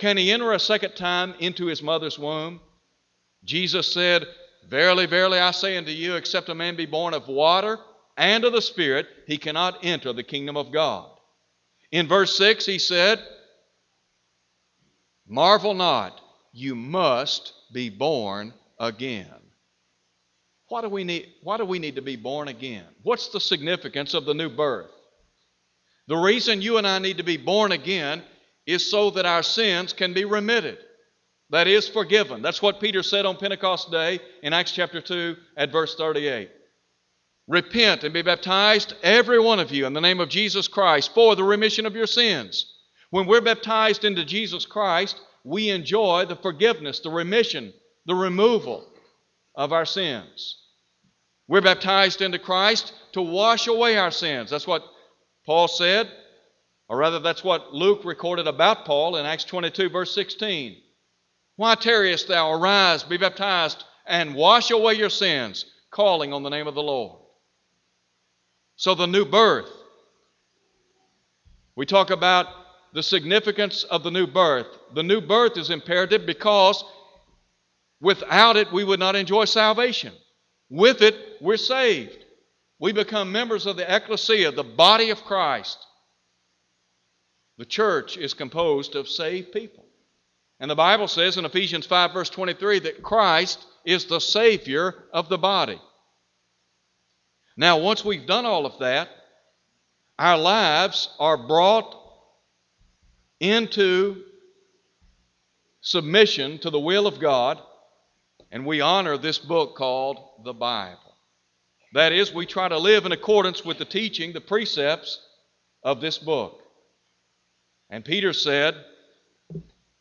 Can 0.00 0.16
he 0.16 0.32
enter 0.32 0.54
a 0.54 0.58
second 0.58 0.96
time 0.96 1.34
into 1.40 1.66
his 1.66 1.82
mother's 1.82 2.18
womb? 2.18 2.60
Jesus 3.44 3.92
said, 3.92 4.24
Verily, 4.66 5.04
verily, 5.04 5.38
I 5.38 5.50
say 5.50 5.76
unto 5.76 5.90
you, 5.90 6.14
except 6.16 6.48
a 6.48 6.54
man 6.54 6.74
be 6.74 6.86
born 6.86 7.12
of 7.12 7.28
water 7.28 7.78
and 8.16 8.42
of 8.46 8.54
the 8.54 8.62
Spirit, 8.62 9.06
he 9.26 9.36
cannot 9.36 9.84
enter 9.84 10.14
the 10.14 10.22
kingdom 10.22 10.56
of 10.56 10.72
God. 10.72 11.10
In 11.92 12.08
verse 12.08 12.34
6, 12.38 12.64
he 12.64 12.78
said, 12.78 13.20
Marvel 15.28 15.74
not, 15.74 16.18
you 16.50 16.74
must 16.74 17.52
be 17.70 17.90
born 17.90 18.54
again. 18.78 19.26
why 20.68 20.80
do 20.80 20.88
we 20.88 21.04
need, 21.04 21.28
why 21.42 21.58
do 21.58 21.66
we 21.66 21.78
need 21.78 21.96
to 21.96 22.02
be 22.02 22.16
born 22.16 22.48
again? 22.48 22.86
What's 23.02 23.28
the 23.28 23.40
significance 23.40 24.14
of 24.14 24.24
the 24.24 24.34
new 24.34 24.48
birth? 24.48 24.90
The 26.08 26.16
reason 26.16 26.62
you 26.62 26.78
and 26.78 26.86
I 26.86 27.00
need 27.00 27.18
to 27.18 27.22
be 27.22 27.36
born 27.36 27.72
again 27.72 28.22
is 28.66 28.90
so 28.90 29.10
that 29.10 29.26
our 29.26 29.42
sins 29.42 29.92
can 29.92 30.14
be 30.14 30.24
remitted. 30.24 30.78
That 31.50 31.66
is, 31.66 31.88
forgiven. 31.88 32.42
That's 32.42 32.62
what 32.62 32.80
Peter 32.80 33.02
said 33.02 33.26
on 33.26 33.36
Pentecost 33.36 33.90
Day 33.90 34.20
in 34.42 34.52
Acts 34.52 34.72
chapter 34.72 35.00
2 35.00 35.36
at 35.56 35.72
verse 35.72 35.96
38. 35.96 36.48
Repent 37.48 38.04
and 38.04 38.14
be 38.14 38.22
baptized, 38.22 38.94
every 39.02 39.40
one 39.40 39.58
of 39.58 39.72
you, 39.72 39.84
in 39.84 39.92
the 39.92 40.00
name 40.00 40.20
of 40.20 40.28
Jesus 40.28 40.68
Christ 40.68 41.12
for 41.12 41.34
the 41.34 41.42
remission 41.42 41.86
of 41.86 41.96
your 41.96 42.06
sins. 42.06 42.72
When 43.10 43.26
we're 43.26 43.40
baptized 43.40 44.04
into 44.04 44.24
Jesus 44.24 44.64
Christ, 44.64 45.20
we 45.42 45.70
enjoy 45.70 46.26
the 46.26 46.36
forgiveness, 46.36 47.00
the 47.00 47.10
remission, 47.10 47.72
the 48.06 48.14
removal 48.14 48.86
of 49.56 49.72
our 49.72 49.84
sins. 49.84 50.58
We're 51.48 51.60
baptized 51.60 52.22
into 52.22 52.38
Christ 52.38 52.92
to 53.12 53.22
wash 53.22 53.66
away 53.66 53.96
our 53.96 54.12
sins. 54.12 54.50
That's 54.50 54.68
what 54.68 54.84
Paul 55.44 55.66
said, 55.66 56.08
or 56.90 56.96
rather, 56.96 57.20
that's 57.20 57.44
what 57.44 57.72
Luke 57.72 58.04
recorded 58.04 58.48
about 58.48 58.84
Paul 58.84 59.14
in 59.14 59.24
Acts 59.24 59.44
22, 59.44 59.90
verse 59.90 60.12
16. 60.12 60.76
Why 61.54 61.76
tarriest 61.76 62.26
thou? 62.26 62.50
Arise, 62.50 63.04
be 63.04 63.16
baptized, 63.16 63.84
and 64.08 64.34
wash 64.34 64.72
away 64.72 64.94
your 64.94 65.08
sins, 65.08 65.66
calling 65.92 66.32
on 66.32 66.42
the 66.42 66.50
name 66.50 66.66
of 66.66 66.74
the 66.74 66.82
Lord. 66.82 67.20
So, 68.74 68.96
the 68.96 69.06
new 69.06 69.24
birth. 69.24 69.70
We 71.76 71.86
talk 71.86 72.10
about 72.10 72.48
the 72.92 73.04
significance 73.04 73.84
of 73.84 74.02
the 74.02 74.10
new 74.10 74.26
birth. 74.26 74.66
The 74.92 75.04
new 75.04 75.20
birth 75.20 75.56
is 75.58 75.70
imperative 75.70 76.26
because 76.26 76.82
without 78.00 78.56
it, 78.56 78.72
we 78.72 78.82
would 78.82 78.98
not 78.98 79.14
enjoy 79.14 79.44
salvation. 79.44 80.12
With 80.68 81.02
it, 81.02 81.14
we're 81.40 81.56
saved. 81.56 82.24
We 82.80 82.90
become 82.90 83.30
members 83.30 83.66
of 83.66 83.76
the 83.76 83.94
ecclesia, 83.94 84.50
the 84.50 84.64
body 84.64 85.10
of 85.10 85.22
Christ. 85.22 85.86
The 87.60 87.66
church 87.66 88.16
is 88.16 88.32
composed 88.32 88.96
of 88.96 89.06
saved 89.06 89.52
people. 89.52 89.84
And 90.60 90.70
the 90.70 90.74
Bible 90.74 91.08
says 91.08 91.36
in 91.36 91.44
Ephesians 91.44 91.84
5, 91.84 92.14
verse 92.14 92.30
23, 92.30 92.78
that 92.78 93.02
Christ 93.02 93.62
is 93.84 94.06
the 94.06 94.18
Savior 94.18 94.94
of 95.12 95.28
the 95.28 95.36
body. 95.36 95.78
Now, 97.58 97.76
once 97.76 98.02
we've 98.02 98.26
done 98.26 98.46
all 98.46 98.64
of 98.64 98.78
that, 98.78 99.10
our 100.18 100.38
lives 100.38 101.14
are 101.18 101.36
brought 101.36 101.94
into 103.40 104.22
submission 105.82 106.60
to 106.60 106.70
the 106.70 106.80
will 106.80 107.06
of 107.06 107.20
God, 107.20 107.60
and 108.50 108.64
we 108.64 108.80
honor 108.80 109.18
this 109.18 109.36
book 109.38 109.76
called 109.76 110.18
the 110.46 110.54
Bible. 110.54 111.14
That 111.92 112.12
is, 112.12 112.32
we 112.32 112.46
try 112.46 112.68
to 112.68 112.78
live 112.78 113.04
in 113.04 113.12
accordance 113.12 113.66
with 113.66 113.76
the 113.76 113.84
teaching, 113.84 114.32
the 114.32 114.40
precepts 114.40 115.20
of 115.82 116.00
this 116.00 116.16
book. 116.16 116.59
And 117.90 118.04
Peter 118.04 118.32
said 118.32 118.76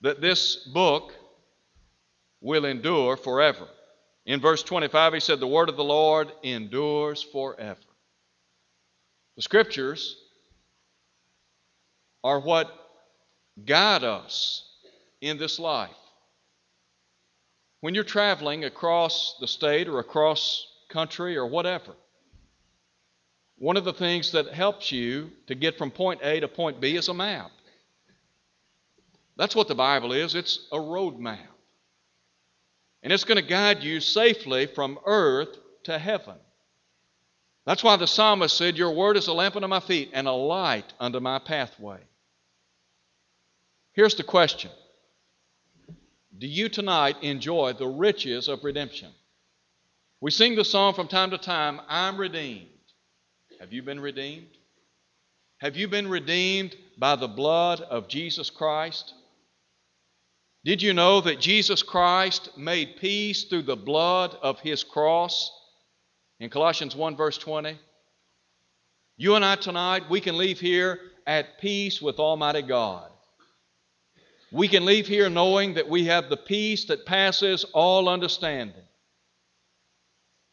that 0.02 0.22
this 0.22 0.56
book 0.56 1.14
will 2.40 2.66
endure 2.66 3.18
forever. 3.18 3.68
In 4.26 4.40
verse 4.40 4.62
25, 4.62 5.16
he 5.16 5.20
said, 5.20 5.40
The 5.40 5.48
word 5.48 5.70
of 5.70 5.76
the 5.76 5.84
Lord 5.84 6.32
endures 6.44 7.24
forever. 7.24 7.80
The 9.36 9.42
scriptures 9.42 10.16
are 12.24 12.40
what 12.40 12.72
guide 13.66 14.04
us 14.04 14.66
in 15.22 15.38
this 15.38 15.58
life. 15.58 15.90
When 17.82 17.96
you're 17.96 18.04
traveling 18.04 18.66
across 18.66 19.36
the 19.40 19.48
state 19.48 19.88
or 19.88 20.00
across 20.00 20.68
country 20.90 21.38
or 21.38 21.48
whatever, 21.48 21.96
one 23.58 23.78
of 23.78 23.86
the 23.86 23.94
things 23.94 24.34
that 24.34 24.54
helps 24.54 24.92
you 24.92 25.32
to 25.48 25.56
get 25.56 25.78
from 25.78 25.90
point 25.90 26.22
A 26.24 26.40
to 26.42 26.48
point 26.48 26.80
B 26.80 26.96
is 26.96 27.08
a 27.08 27.14
map. 27.14 27.52
That's 29.40 29.56
what 29.56 29.70
the 29.70 29.76
Bible 29.76 30.12
is 30.12 30.36
it's 30.36 30.68
a 30.70 30.82
road 30.82 31.18
map. 31.18 31.40
And 33.02 33.14
it's 33.14 33.24
going 33.24 33.38
to 33.38 33.42
guide 33.42 33.82
you 33.82 34.02
safely 34.02 34.66
from 34.66 35.00
earth 35.06 35.58
to 35.86 35.98
heaven. 35.98 36.36
That's 37.66 37.82
why 37.82 37.96
the 37.96 38.06
psalmist 38.06 38.58
said, 38.58 38.78
Your 38.78 38.92
word 38.92 39.16
is 39.16 39.28
a 39.28 39.34
lamp 39.34 39.56
unto 39.56 39.70
my 39.70 39.80
feet 39.80 40.10
and 40.12 40.28
a 40.28 40.34
light 40.34 40.92
unto 41.00 41.22
my 41.22 41.40
pathway. 41.40 42.00
Here's 43.94 44.16
the 44.16 44.24
question 44.24 44.72
Do 46.38 46.46
you 46.46 46.68
tonight 46.68 47.16
enjoy 47.22 47.74
the 47.74 47.88
riches 47.88 48.50
of 48.50 48.66
redemption? 48.66 49.10
We 50.20 50.32
sing 50.32 50.58
the 50.58 50.66
song 50.66 50.96
from 50.96 51.08
time 51.08 51.32
to 51.32 51.38
time, 51.38 51.80
I'm 51.88 52.18
redeemed. 52.18 52.68
Have 53.62 53.72
you 53.72 53.84
been 53.84 54.02
redeemed? 54.02 54.58
Have 55.60 55.78
you 55.78 55.88
been 55.88 56.10
redeemed 56.10 56.76
by 56.98 57.16
the 57.16 57.30
blood 57.30 57.80
of 57.80 58.10
Jesus 58.10 58.50
Christ? 58.50 59.14
Did 60.66 60.82
you 60.82 60.94
know 60.94 61.22
that 61.22 61.40
Jesus 61.40 61.84
Christ 61.84 62.58
made 62.58 62.98
peace 62.98 63.46
through 63.46 63.64
the 63.64 63.78
blood 63.78 64.36
of 64.42 64.60
his 64.60 64.84
cross? 64.84 65.52
In 66.40 66.50
Colossians 66.50 66.96
1, 66.96 67.16
verse 67.16 67.38
20. 67.38 67.78
You 69.18 69.36
and 69.36 69.46
I 69.46 69.56
tonight, 69.56 70.10
we 70.10 70.20
can 70.22 70.38
leave 70.38 70.60
here 70.60 71.00
at 71.26 71.60
peace 71.60 72.02
with 72.02 72.20
Almighty 72.20 72.62
God. 72.62 73.10
We 74.52 74.68
can 74.68 74.86
leave 74.86 75.08
here 75.08 75.30
knowing 75.30 75.76
that 75.76 75.88
we 75.88 76.06
have 76.06 76.30
the 76.30 76.38
peace 76.38 76.86
that 76.86 77.06
passes 77.06 77.66
all 77.74 78.10
understanding. 78.10 78.84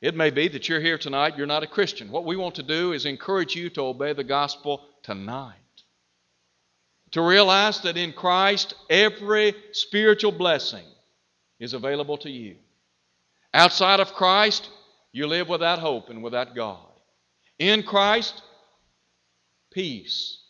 It 0.01 0.15
may 0.15 0.31
be 0.31 0.49
that 0.49 0.69
you're 0.69 0.81
here 0.81 0.99
tonight, 0.99 1.37
you're 1.37 1.47
not 1.47 1.63
a 1.63 1.69
Christian. 1.69 2.11
What 2.11 2.27
we 2.27 2.37
want 2.37 2.57
to 2.57 2.63
do 2.63 2.93
is 2.93 3.07
encourage 3.07 3.57
you 3.57 3.71
to 3.71 3.83
obey 3.83 4.13
the 4.13 4.25
gospel 4.25 4.87
tonight. 5.03 5.55
To 7.17 7.23
realize 7.23 7.81
that 7.81 7.97
in 7.97 8.13
Christ, 8.13 8.75
every 8.91 9.55
spiritual 9.73 10.33
blessing 10.33 10.85
is 11.59 11.73
available 11.73 12.19
to 12.19 12.31
you. 12.31 12.57
Outside 13.55 14.01
of 14.01 14.13
Christ, 14.13 14.69
you 15.13 15.27
live 15.27 15.49
without 15.49 15.79
hope 15.79 16.11
and 16.11 16.23
without 16.23 16.55
God. 16.55 16.87
In 17.59 17.85
Christ, 17.85 18.43
peace, 19.73 20.43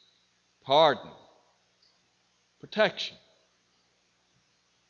pardon, 0.64 1.12
protection 2.58 3.16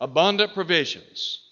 abundant 0.01 0.55
provisions. 0.55 1.43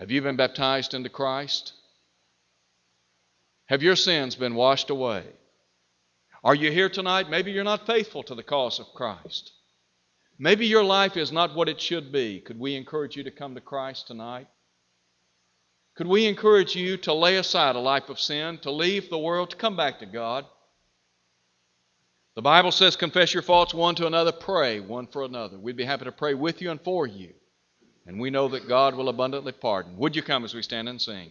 Have 0.00 0.10
you 0.10 0.20
been 0.20 0.34
baptized 0.34 0.94
into 0.94 1.10
Christ? 1.10 1.74
Have 3.66 3.84
your 3.84 3.94
sins 3.94 4.34
been 4.34 4.56
washed 4.56 4.90
away? 4.90 5.22
Are 6.44 6.54
you 6.54 6.70
here 6.70 6.90
tonight? 6.90 7.30
Maybe 7.30 7.52
you're 7.52 7.64
not 7.64 7.86
faithful 7.86 8.22
to 8.24 8.34
the 8.34 8.42
cause 8.42 8.78
of 8.78 8.92
Christ. 8.94 9.50
Maybe 10.38 10.66
your 10.66 10.84
life 10.84 11.16
is 11.16 11.32
not 11.32 11.54
what 11.54 11.70
it 11.70 11.80
should 11.80 12.12
be. 12.12 12.40
Could 12.40 12.60
we 12.60 12.76
encourage 12.76 13.16
you 13.16 13.24
to 13.24 13.30
come 13.30 13.54
to 13.54 13.62
Christ 13.62 14.08
tonight? 14.08 14.46
Could 15.96 16.06
we 16.06 16.26
encourage 16.26 16.76
you 16.76 16.98
to 16.98 17.14
lay 17.14 17.36
aside 17.36 17.76
a 17.76 17.80
life 17.80 18.10
of 18.10 18.20
sin, 18.20 18.58
to 18.58 18.70
leave 18.70 19.08
the 19.08 19.18
world, 19.18 19.50
to 19.50 19.56
come 19.56 19.76
back 19.76 20.00
to 20.00 20.06
God? 20.06 20.44
The 22.34 22.42
Bible 22.42 22.72
says, 22.72 22.96
confess 22.96 23.32
your 23.32 23.44
faults 23.44 23.72
one 23.72 23.94
to 23.94 24.06
another, 24.06 24.32
pray 24.32 24.80
one 24.80 25.06
for 25.06 25.24
another. 25.24 25.56
We'd 25.56 25.76
be 25.76 25.84
happy 25.84 26.04
to 26.04 26.12
pray 26.12 26.34
with 26.34 26.60
you 26.60 26.72
and 26.72 26.80
for 26.80 27.06
you. 27.06 27.32
And 28.06 28.20
we 28.20 28.28
know 28.28 28.48
that 28.48 28.68
God 28.68 28.96
will 28.96 29.08
abundantly 29.08 29.52
pardon. 29.52 29.96
Would 29.96 30.14
you 30.14 30.22
come 30.22 30.44
as 30.44 30.52
we 30.52 30.60
stand 30.60 30.90
and 30.90 31.00
sing? 31.00 31.30